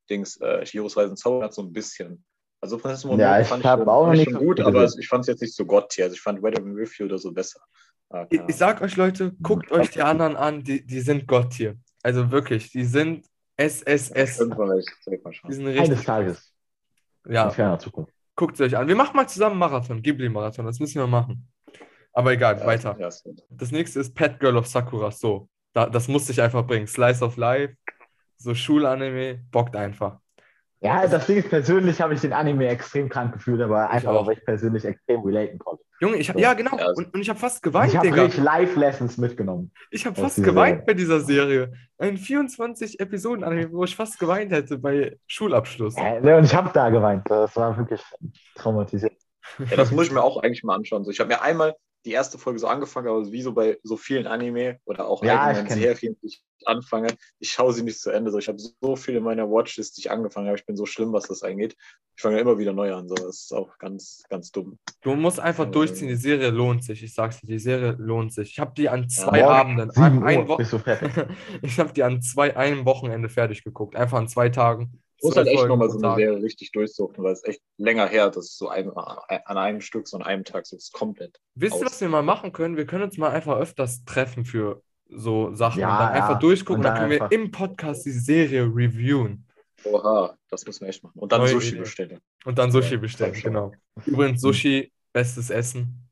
[0.08, 2.24] Dings, äh, Chihiros Reisen Zauberland so ein bisschen.
[2.60, 4.84] Also Prinzessin Ja, Mononoke ich fand schon, auch fand ich nicht schon so gut, aber
[4.98, 6.04] ich fand es jetzt nicht so Gott-Tier.
[6.04, 7.60] Also ich fand Weather with You oder so besser.
[8.10, 11.54] Ah, Ich, ich sag euch, Leute, guckt euch die anderen an, die, die sind Gott
[11.54, 11.76] hier.
[12.02, 13.26] Also wirklich, die sind.
[13.56, 14.40] SSS.
[14.40, 14.48] Ich
[15.48, 16.04] Die sind Eines richtig.
[16.04, 16.53] Tages.
[17.28, 18.12] Ja, In ferner Zukunft.
[18.36, 18.88] Guckt es euch an.
[18.88, 21.48] Wir machen mal zusammen Marathon, Ghibli-Marathon, das müssen wir machen.
[22.12, 22.96] Aber egal, Ja, weiter.
[22.98, 23.08] Ja.
[23.50, 25.10] Das nächste ist Pet Girl of Sakura.
[25.10, 26.86] So, da, das musste ich einfach bringen.
[26.86, 27.76] Slice of Life,
[28.36, 30.20] so Schulanime, bockt einfach.
[30.84, 34.26] Ja, das Ding ist, persönlich habe ich den Anime extrem krank gefühlt, aber einfach, auch.
[34.26, 35.82] weil ich persönlich extrem relaten konnte.
[36.00, 36.42] Junge, ich hab, So.
[36.42, 38.22] ja genau, Ja, also- und, und ich habe fast geweint, ich habe Digga.
[38.24, 39.70] richtig Live-Lessons mitgenommen.
[39.90, 40.86] Ich habe fast geweint Serie.
[40.86, 41.72] bei dieser Serie.
[41.98, 45.96] Ein 24 Episoden Anime, wo ich fast geweint hätte bei Schulabschluss.
[45.96, 47.22] Ja, ne, und ich habe da geweint.
[47.30, 48.02] Das war wirklich
[48.56, 49.14] traumatisiert.
[49.70, 51.04] Ja, das muss ich mir auch eigentlich mal anschauen.
[51.04, 53.96] So, ich habe mir einmal die erste Folge so angefangen, aber wie so bei so
[53.96, 57.08] vielen Anime oder auch Ja, kenn- Serien, die ich anfange,
[57.40, 58.30] ich schaue sie nicht zu Ende.
[58.30, 60.58] So, ich habe so viel in meiner Watchlist, die ich angefangen habe.
[60.58, 61.76] Ich bin so schlimm, was das angeht.
[62.16, 63.08] Ich fange immer wieder neu an.
[63.08, 63.14] So.
[63.16, 64.78] Das ist auch ganz, ganz dumm.
[65.02, 65.72] Du musst einfach Ähm.
[65.72, 67.02] durchziehen, die Serie lohnt sich.
[67.02, 68.50] Ich sag's dir, die Serie lohnt sich.
[68.52, 70.58] Ich habe die an zwei Morgen, Abenden, 7 ein, Wo
[71.62, 73.96] ich habe die an zwei, einem Wochenende fertig geguckt.
[73.96, 75.00] Einfach an zwei Tagen.
[75.24, 76.14] Ich muss halt echt nochmal so eine.
[76.16, 79.80] Serie richtig durchsuchen, weil es echt länger her ist, dass es so ein, an einem
[79.80, 81.40] Stück, so an einem Tag, so ist komplett.
[81.54, 82.76] Wisst ihr, was wir mal machen können?
[82.76, 86.22] Wir können uns mal einfach öfters treffen für so Sachen Ja, und dann ja.
[86.22, 89.46] einfach durchgucken Und dann dann können wir im Podcast die Serie reviewen
[89.84, 91.18] Oha, das müssen wir echt machen.
[91.18, 91.80] Und dann Neue Sushi Idee.
[91.80, 92.20] bestellen.
[92.46, 93.34] und dann Sushi Ja, bestellen.
[93.34, 93.72] Genau.
[94.06, 96.08] Übrigens, Sushi, bestes Essen.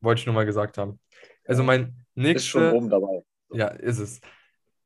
[0.00, 1.00] Wollte ich nur mal gesagt haben.
[1.46, 3.22] Also mein Ist schon nächster, oben dabei.
[3.52, 4.20] ja, ist es.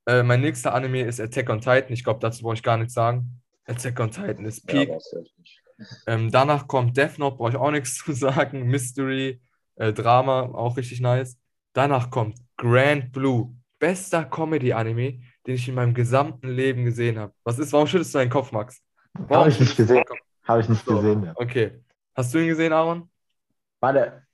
[0.06, 1.92] Äh, mein nächster Anime ist Attack on Titan.
[1.92, 3.39] Ich glaube, dazu brauche ich gar nichts sagen.
[3.66, 4.90] Attack on Titan ist Ja, Peak.
[5.38, 5.62] nicht.
[6.06, 8.66] Ähm, danach kommt Death Note, brauche ich auch nichts zu sagen.
[8.66, 9.40] Mystery,
[9.76, 11.38] äh, Drama, auch richtig nice.
[11.72, 17.32] Danach kommt Grand Blue, bester Comedy-Anime, den ich in meinem gesamten Leben gesehen habe.
[17.44, 18.82] Was ist, warum schüttelst du deinen Kopf, Max?
[19.28, 20.04] Habe ich nicht gesehen.
[20.44, 20.96] Habe ich nicht So.
[20.96, 21.24] gesehen.
[21.24, 21.32] Ja.
[21.36, 21.80] Okay.
[22.14, 23.08] Hast du ihn gesehen, Aaron?
[23.80, 24.26] Warte.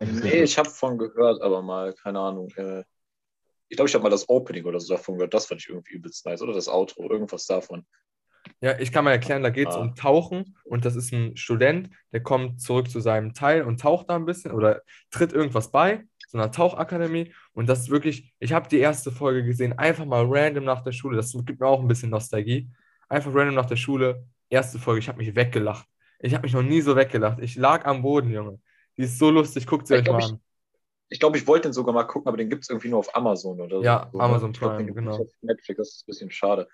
[0.00, 2.48] Nee, ich habe von gehört, aber mal, keine Ahnung.
[2.56, 2.84] Äh,
[3.68, 5.34] ich glaube, ich habe mal das Opening oder so davon gehört.
[5.34, 6.42] Das fand ich irgendwie übelst nice.
[6.42, 7.84] Oder das Outro, irgendwas davon.
[8.60, 9.80] Ja, ich kann mal erklären, da geht es Ah.
[9.80, 14.10] um Tauchen und das ist ein Student, der kommt zurück zu seinem Teil und taucht
[14.10, 18.52] da ein bisschen oder tritt irgendwas bei, so einer Tauchakademie und das ist wirklich, ich
[18.52, 21.80] habe die erste Folge gesehen, einfach mal random nach der Schule, das gibt mir auch
[21.80, 22.70] ein bisschen Nostalgie,
[23.08, 25.86] einfach random nach der Schule, erste Folge, ich habe mich weggelacht.
[26.20, 27.38] Ich habe mich noch nie so weggelacht.
[27.40, 28.58] Ich lag am Boden, Junge.
[28.96, 30.40] Die ist so lustig, guckt sie Ich euch glaub, mal ich- an.
[31.10, 33.14] Ich glaube, ich wollte den sogar mal gucken, aber den gibt es irgendwie nur auf
[33.14, 34.18] Amazon oder Ja, so.
[34.20, 35.26] Amazon Ich glaub, Prime, gibt's genau.
[35.42, 36.66] Netflix, das ist ein bisschen schade.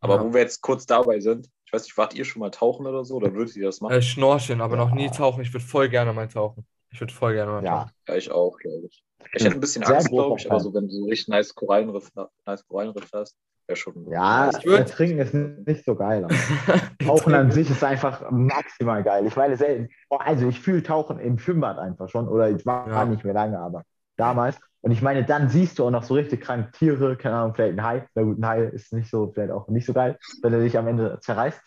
[0.00, 0.24] Aber Ja.
[0.24, 3.04] wo wir jetzt kurz dabei sind, ich weiß nicht, wart ihr schon mal tauchen oder
[3.04, 3.16] so?
[3.16, 3.94] Oder würdet ihr das machen?
[3.94, 5.10] Äh, Schnorcheln, aber noch nie Ja.
[5.10, 5.42] tauchen.
[5.42, 6.64] Ich würde voll gerne mal tauchen.
[6.90, 7.90] Ich würde voll gerne mal Ja, tauchen.
[8.08, 9.02] Ja, ich auch, glaube ich.
[9.34, 11.52] Ich hätte ein bisschen Sehr Angst, glaube ich, aber so, wenn du so richtig nice
[11.54, 12.08] Korallenriff,
[12.46, 13.34] nice Korallenriff hast,
[13.66, 14.08] wäre schon.
[14.10, 14.50] ja.
[14.50, 16.26] Ich würd- Ertrinken ist nicht so geil.
[17.04, 19.26] Tauchen an sich ist einfach maximal geil.
[19.26, 22.28] Ich meine, selten, also ich fühle Tauchen im Schwimmbad einfach schon.
[22.28, 23.04] Oder ich war Ja.
[23.04, 23.82] nicht mehr lange, aber
[24.16, 24.56] damals.
[24.86, 27.76] Und ich meine, dann siehst du auch noch so richtig krank Tiere, keine Ahnung, vielleicht
[27.76, 28.08] ein Hai.
[28.14, 30.78] Na gut, ein Hai ist nicht so, vielleicht auch nicht so geil, wenn er dich
[30.78, 31.60] am Ende zerreißt.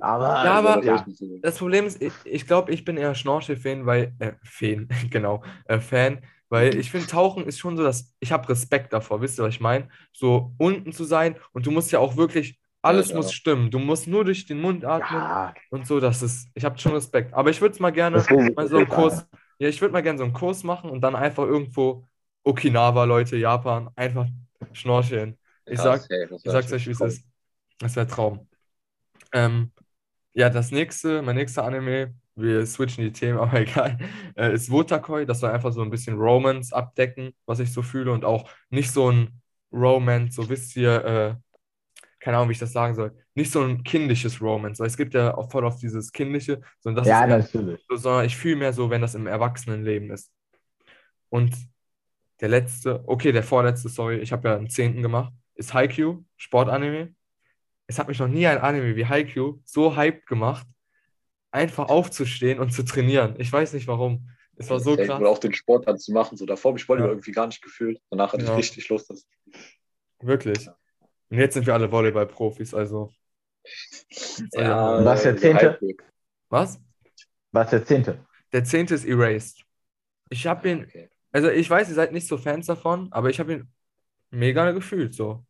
[0.00, 1.06] Aber Ja, aber- das ja.
[1.40, 5.78] Das Problem ist, ich, ich glaube, ich bin eher Schnorchel-Fan, weil, äh, Fan, genau, äh,
[5.78, 9.44] Fan, weil ich finde, Tauchen ist schon so, dass ich habe Respekt davor, wisst ihr,
[9.44, 9.88] was ich meine?
[10.12, 13.32] So unten zu sein und du musst ja auch wirklich, alles Ja, muss ja.
[13.32, 13.70] stimmen.
[13.70, 16.92] Du musst nur durch den Mund atmen ja, und so, das ist, ich habe schon
[16.92, 17.34] Respekt.
[17.34, 19.28] Aber ich würde es mal gerne mal so einen ich Kurs,
[19.58, 22.06] ja, ich würde mal gerne so einen Kurs machen und dann einfach irgendwo
[22.48, 24.26] Okinawa, Leute, Japan, einfach
[24.72, 25.38] schnorcheln.
[25.68, 27.24] Ich Ja, sag, safe, ich sag's euch, wie es ist.
[27.78, 28.48] Das wäre Traum.
[29.32, 29.72] Ähm,
[30.34, 33.98] ja, das nächste, mein nächster Anime, wir switchen die Themen, aber egal,
[34.36, 35.26] äh, ist Wotakoi.
[35.26, 38.92] Das soll einfach so ein bisschen Romance abdecken, was ich so fühle und auch nicht
[38.92, 39.42] so ein
[39.72, 41.36] Romance, so wisst ihr, äh,
[42.20, 45.14] keine Ahnung, wie ich das sagen soll, nicht so ein kindisches Romance, weil es gibt
[45.14, 47.88] ja auch voll auf dieses kindliche, sondern das Ja, ist natürlich.
[47.90, 50.30] so, sondern ich fühle mehr so, wenn das im Erwachsenenleben ist.
[51.30, 51.54] Und
[52.40, 57.14] der letzte, okay, der vorletzte, sorry, ich habe ja einen zehnten gemacht, ist Haikyuu, Sportanime.
[57.86, 60.66] Es hat mich noch nie ein Anime wie Haikyuu so hyped gemacht,
[61.50, 63.34] einfach aufzustehen und zu trainieren.
[63.38, 64.28] Ich weiß nicht warum.
[64.56, 65.06] Es war so Safe.
[65.06, 65.20] krass.
[65.20, 66.36] Oder auch den Sport dann zu machen.
[66.36, 67.12] So davor habe ich Volleyball Ja.
[67.14, 68.00] irgendwie gar nicht gefühlt.
[68.10, 68.52] Danach hatte Ja.
[68.52, 69.08] ich richtig Lust.
[69.10, 69.26] Das
[70.20, 70.68] Wirklich.
[71.30, 73.12] Und jetzt sind wir alle Volleyball-Profis, also.
[74.52, 75.78] ja, Was der so Zehnte?
[76.48, 76.80] Was?
[77.52, 78.26] Was ist der zehnte?
[78.52, 79.64] Der zehnte ist Erased.
[80.30, 81.08] Ich habe ihn, Okay.
[81.32, 83.72] Also ich weiß, ihr seid nicht so Fans davon, aber ich habe ihn
[84.30, 85.44] mega gefühlt, so.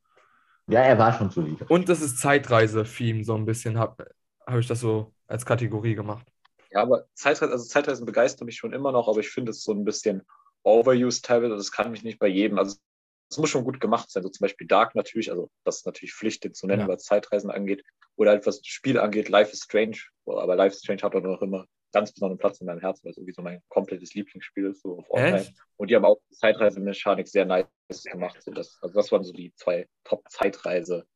[0.68, 1.64] Ja, er war schon solide.
[1.68, 4.06] Und das ist Zeitreise-Theme, so ein bisschen, habe
[4.46, 6.26] hab ich das so als Kategorie gemacht.
[6.70, 9.72] Ja, aber Zeitreisen, also Zeitreisen begeistern mich schon immer noch, aber ich finde es so
[9.72, 10.22] ein bisschen
[10.64, 11.56] overused teilweise.
[11.56, 12.58] Das kann mich nicht bei jedem.
[12.58, 12.76] Also
[13.30, 14.22] es muss schon gut gemacht sein.
[14.22, 16.88] So zum Beispiel Dark natürlich, also das ist natürlich Pflicht, den zu nennen, Ja.
[16.88, 17.82] was Zeitreisen angeht.
[18.16, 19.96] Oder halt was das Spiel angeht, Life is Strange.
[20.26, 23.12] Aber Life is Strange hat auch noch immer ganz besonderen Platz in meinem Herzen, weil
[23.12, 25.38] es irgendwie so mein komplettes Lieblingsspiel ist, so auf Online.
[25.38, 25.54] Echt?
[25.76, 27.66] Und die haben auch die Zeitreise-Mechanik sehr nice
[28.04, 28.42] gemacht.
[28.42, 31.06] So das, also das waren so die zwei Top-Zeitreise,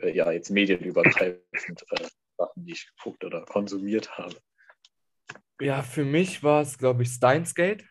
[0.00, 4.36] äh, ja, jetzt medienübergreifend äh, Sachen, die ich geguckt oder konsumiert habe.
[5.60, 7.84] Ja, für mich war es, glaube ich, Steins Gate.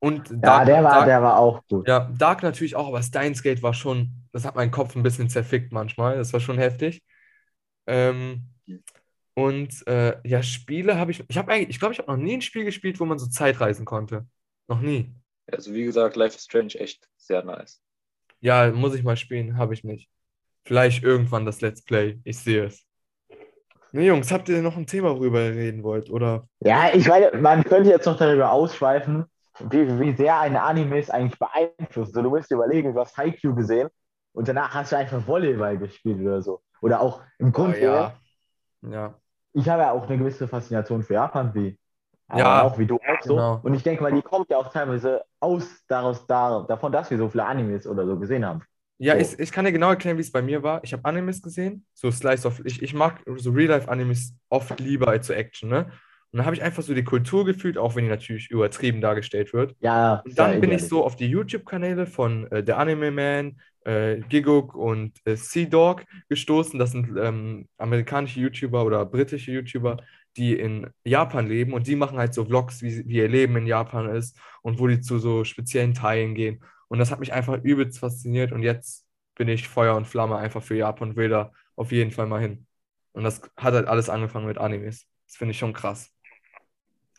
[0.00, 1.88] Und Ja, Dark, der war, Dark, der war auch gut.
[1.88, 5.28] ja, Dark natürlich auch, aber Steins Gate war schon, das hat meinen Kopf ein bisschen
[5.28, 6.16] zerfickt manchmal.
[6.16, 7.02] Das war schon heftig.
[7.86, 8.44] Ähm,
[9.38, 12.34] und äh, ja, Spiele habe ich, ich habe eigentlich, ich glaube, ich habe noch nie
[12.34, 14.26] ein Spiel gespielt, wo man so Zeitreisen konnte.
[14.66, 15.14] Noch nie.
[15.46, 17.80] Also wie gesagt, Life is Strange echt sehr nice.
[18.40, 20.10] Ja, muss ich mal spielen, habe ich nicht.
[20.64, 22.84] Vielleicht irgendwann das Let's Play, ich sehe es.
[23.92, 26.10] Ne, Jungs, habt ihr noch ein Thema, worüber ihr reden wollt?
[26.10, 26.48] Oder?
[26.60, 29.24] Ja, ich meine, man könnte jetzt noch darüber ausschweifen,
[29.70, 32.12] wie, wie sehr eine Animes eigentlich beeinflusst.
[32.12, 33.88] So, du musst dir überlegen, du hast Haikyuu gesehen
[34.32, 36.60] und danach hast du einfach Volleyball gespielt oder so.
[36.80, 38.12] Oder auch im Oh, Grunde, ja.
[38.82, 39.18] Ja.
[39.58, 41.78] Ich habe ja auch eine gewisse Faszination für Japan, wie
[42.32, 43.34] Ja, auch wie du auch so.
[43.34, 43.60] genau.
[43.62, 47.18] Und ich denke mal, die kommt ja auch teilweise aus daraus da, davon, dass wir
[47.18, 48.62] so viele Animes oder so gesehen haben.
[49.00, 49.16] Ja, So.
[49.16, 50.82] ich, ich kann dir genau erklären, wie es bei mir war.
[50.82, 55.28] Ich habe Animes gesehen, so Slice of, ich, ich mag so Real-Life-Animes oft lieber als
[55.28, 55.86] so Action, ne?
[56.30, 59.52] Und dann habe ich einfach so die Kultur gefühlt, auch wenn die natürlich übertrieben dargestellt
[59.54, 59.76] wird.
[59.80, 64.20] Ja, Und dann bin ich so auf die YouTube-Kanäle von äh, The Anime Man, äh,
[64.28, 66.78] Giguk und äh, Sea Dog gestoßen.
[66.78, 69.98] Das sind ähm, amerikanische YouTuber oder britische YouTuber,
[70.36, 73.66] die in Japan leben und die machen halt so Vlogs, wie, wie ihr Leben in
[73.66, 76.62] Japan ist und wo die zu so speziellen Teilen gehen.
[76.88, 80.62] Und das hat mich einfach übelst fasziniert und jetzt bin ich Feuer und Flamme einfach
[80.62, 82.66] für Japan will da auf jeden Fall mal hin.
[83.12, 85.06] Und das hat halt alles angefangen mit Animes.
[85.26, 86.12] Das finde ich schon krass.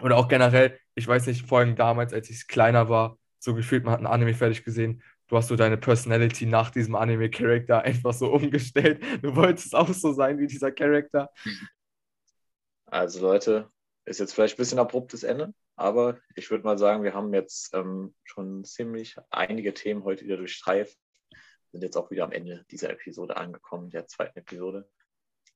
[0.02, 3.84] Oder auch generell, ich weiß nicht, vor allem damals, als ich kleiner war, so gefühlt,
[3.84, 5.02] man hat ein Anime fertig gesehen.
[5.30, 9.02] Du hast so deine Personality nach diesem Anime-Charakter einfach so umgestellt.
[9.22, 11.32] Du wolltest auch so sein wie dieser Charakter.
[12.88, 13.72] Also Leute,
[14.06, 17.76] ist jetzt vielleicht ein bisschen abruptes Ende, aber ich würde mal sagen, wir haben jetzt
[17.76, 20.98] ähm, schon ziemlich einige Themen heute wieder durchstreift.
[21.72, 24.90] Sind jetzt auch wieder am Ende dieser Episode angekommen, der zweiten Episode.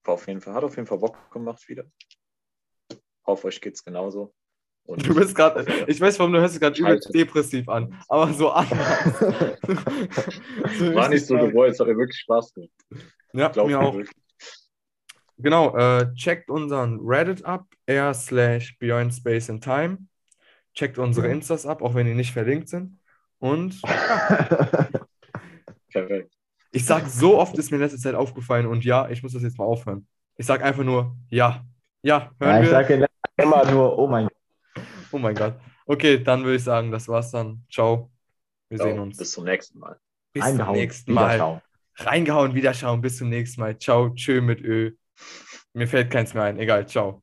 [0.04, 1.86] War auf jeden Fall, hat auf jeden Fall Bock gemacht wieder.
[3.26, 4.36] Hoffe, euch geht's genauso.
[4.86, 8.52] Und Du bist gerade, ich weiß, warum du hörst gerade übelst depressiv an, aber so
[8.52, 9.20] anders.
[10.78, 12.70] so war nicht so gewollt, es hat mir wirklich Spaß gemacht.
[13.34, 13.94] Ja, Glaubt mir auch.
[13.96, 14.16] wirklich.
[15.38, 19.98] Genau, äh, checkt unseren Reddit ab, r slash Beyond Space and Time.
[20.74, 21.34] Checkt unsere Ja.
[21.34, 23.00] Instas ab, auch wenn die nicht verlinkt sind.
[23.40, 23.82] Und
[25.92, 26.34] Perfekt.
[26.72, 29.44] ich sag, so oft ist mir in letzter Zeit aufgefallen und ja, ich muss das
[29.44, 30.08] jetzt mal aufhören.
[30.38, 31.64] Ich sag einfach nur ja.
[32.04, 32.72] Ja, hören ja, ich wir.
[32.72, 33.08] sage
[33.38, 34.34] immer nur, oh mein Gott.
[35.14, 35.56] Oh mein Gott.
[35.86, 37.66] Okay, dann würde ich sagen, das war's dann.
[37.72, 38.12] Ciao.
[38.70, 39.18] Wir sehen Ciao, uns.
[39.18, 40.00] Bis zum nächsten Mal.
[40.34, 41.26] Bis zum Reingehauen, nächsten Mal.
[41.36, 41.62] wiederschauen.
[41.96, 43.02] Reingehauen, wiederschauen.
[43.02, 43.78] Bis zum nächsten Mal.
[43.78, 44.10] Ciao.
[44.10, 44.92] Tschö mit Ö.
[45.74, 46.60] Mir fällt keins mehr ein.
[46.60, 46.88] Egal.
[46.88, 47.23] Ciao.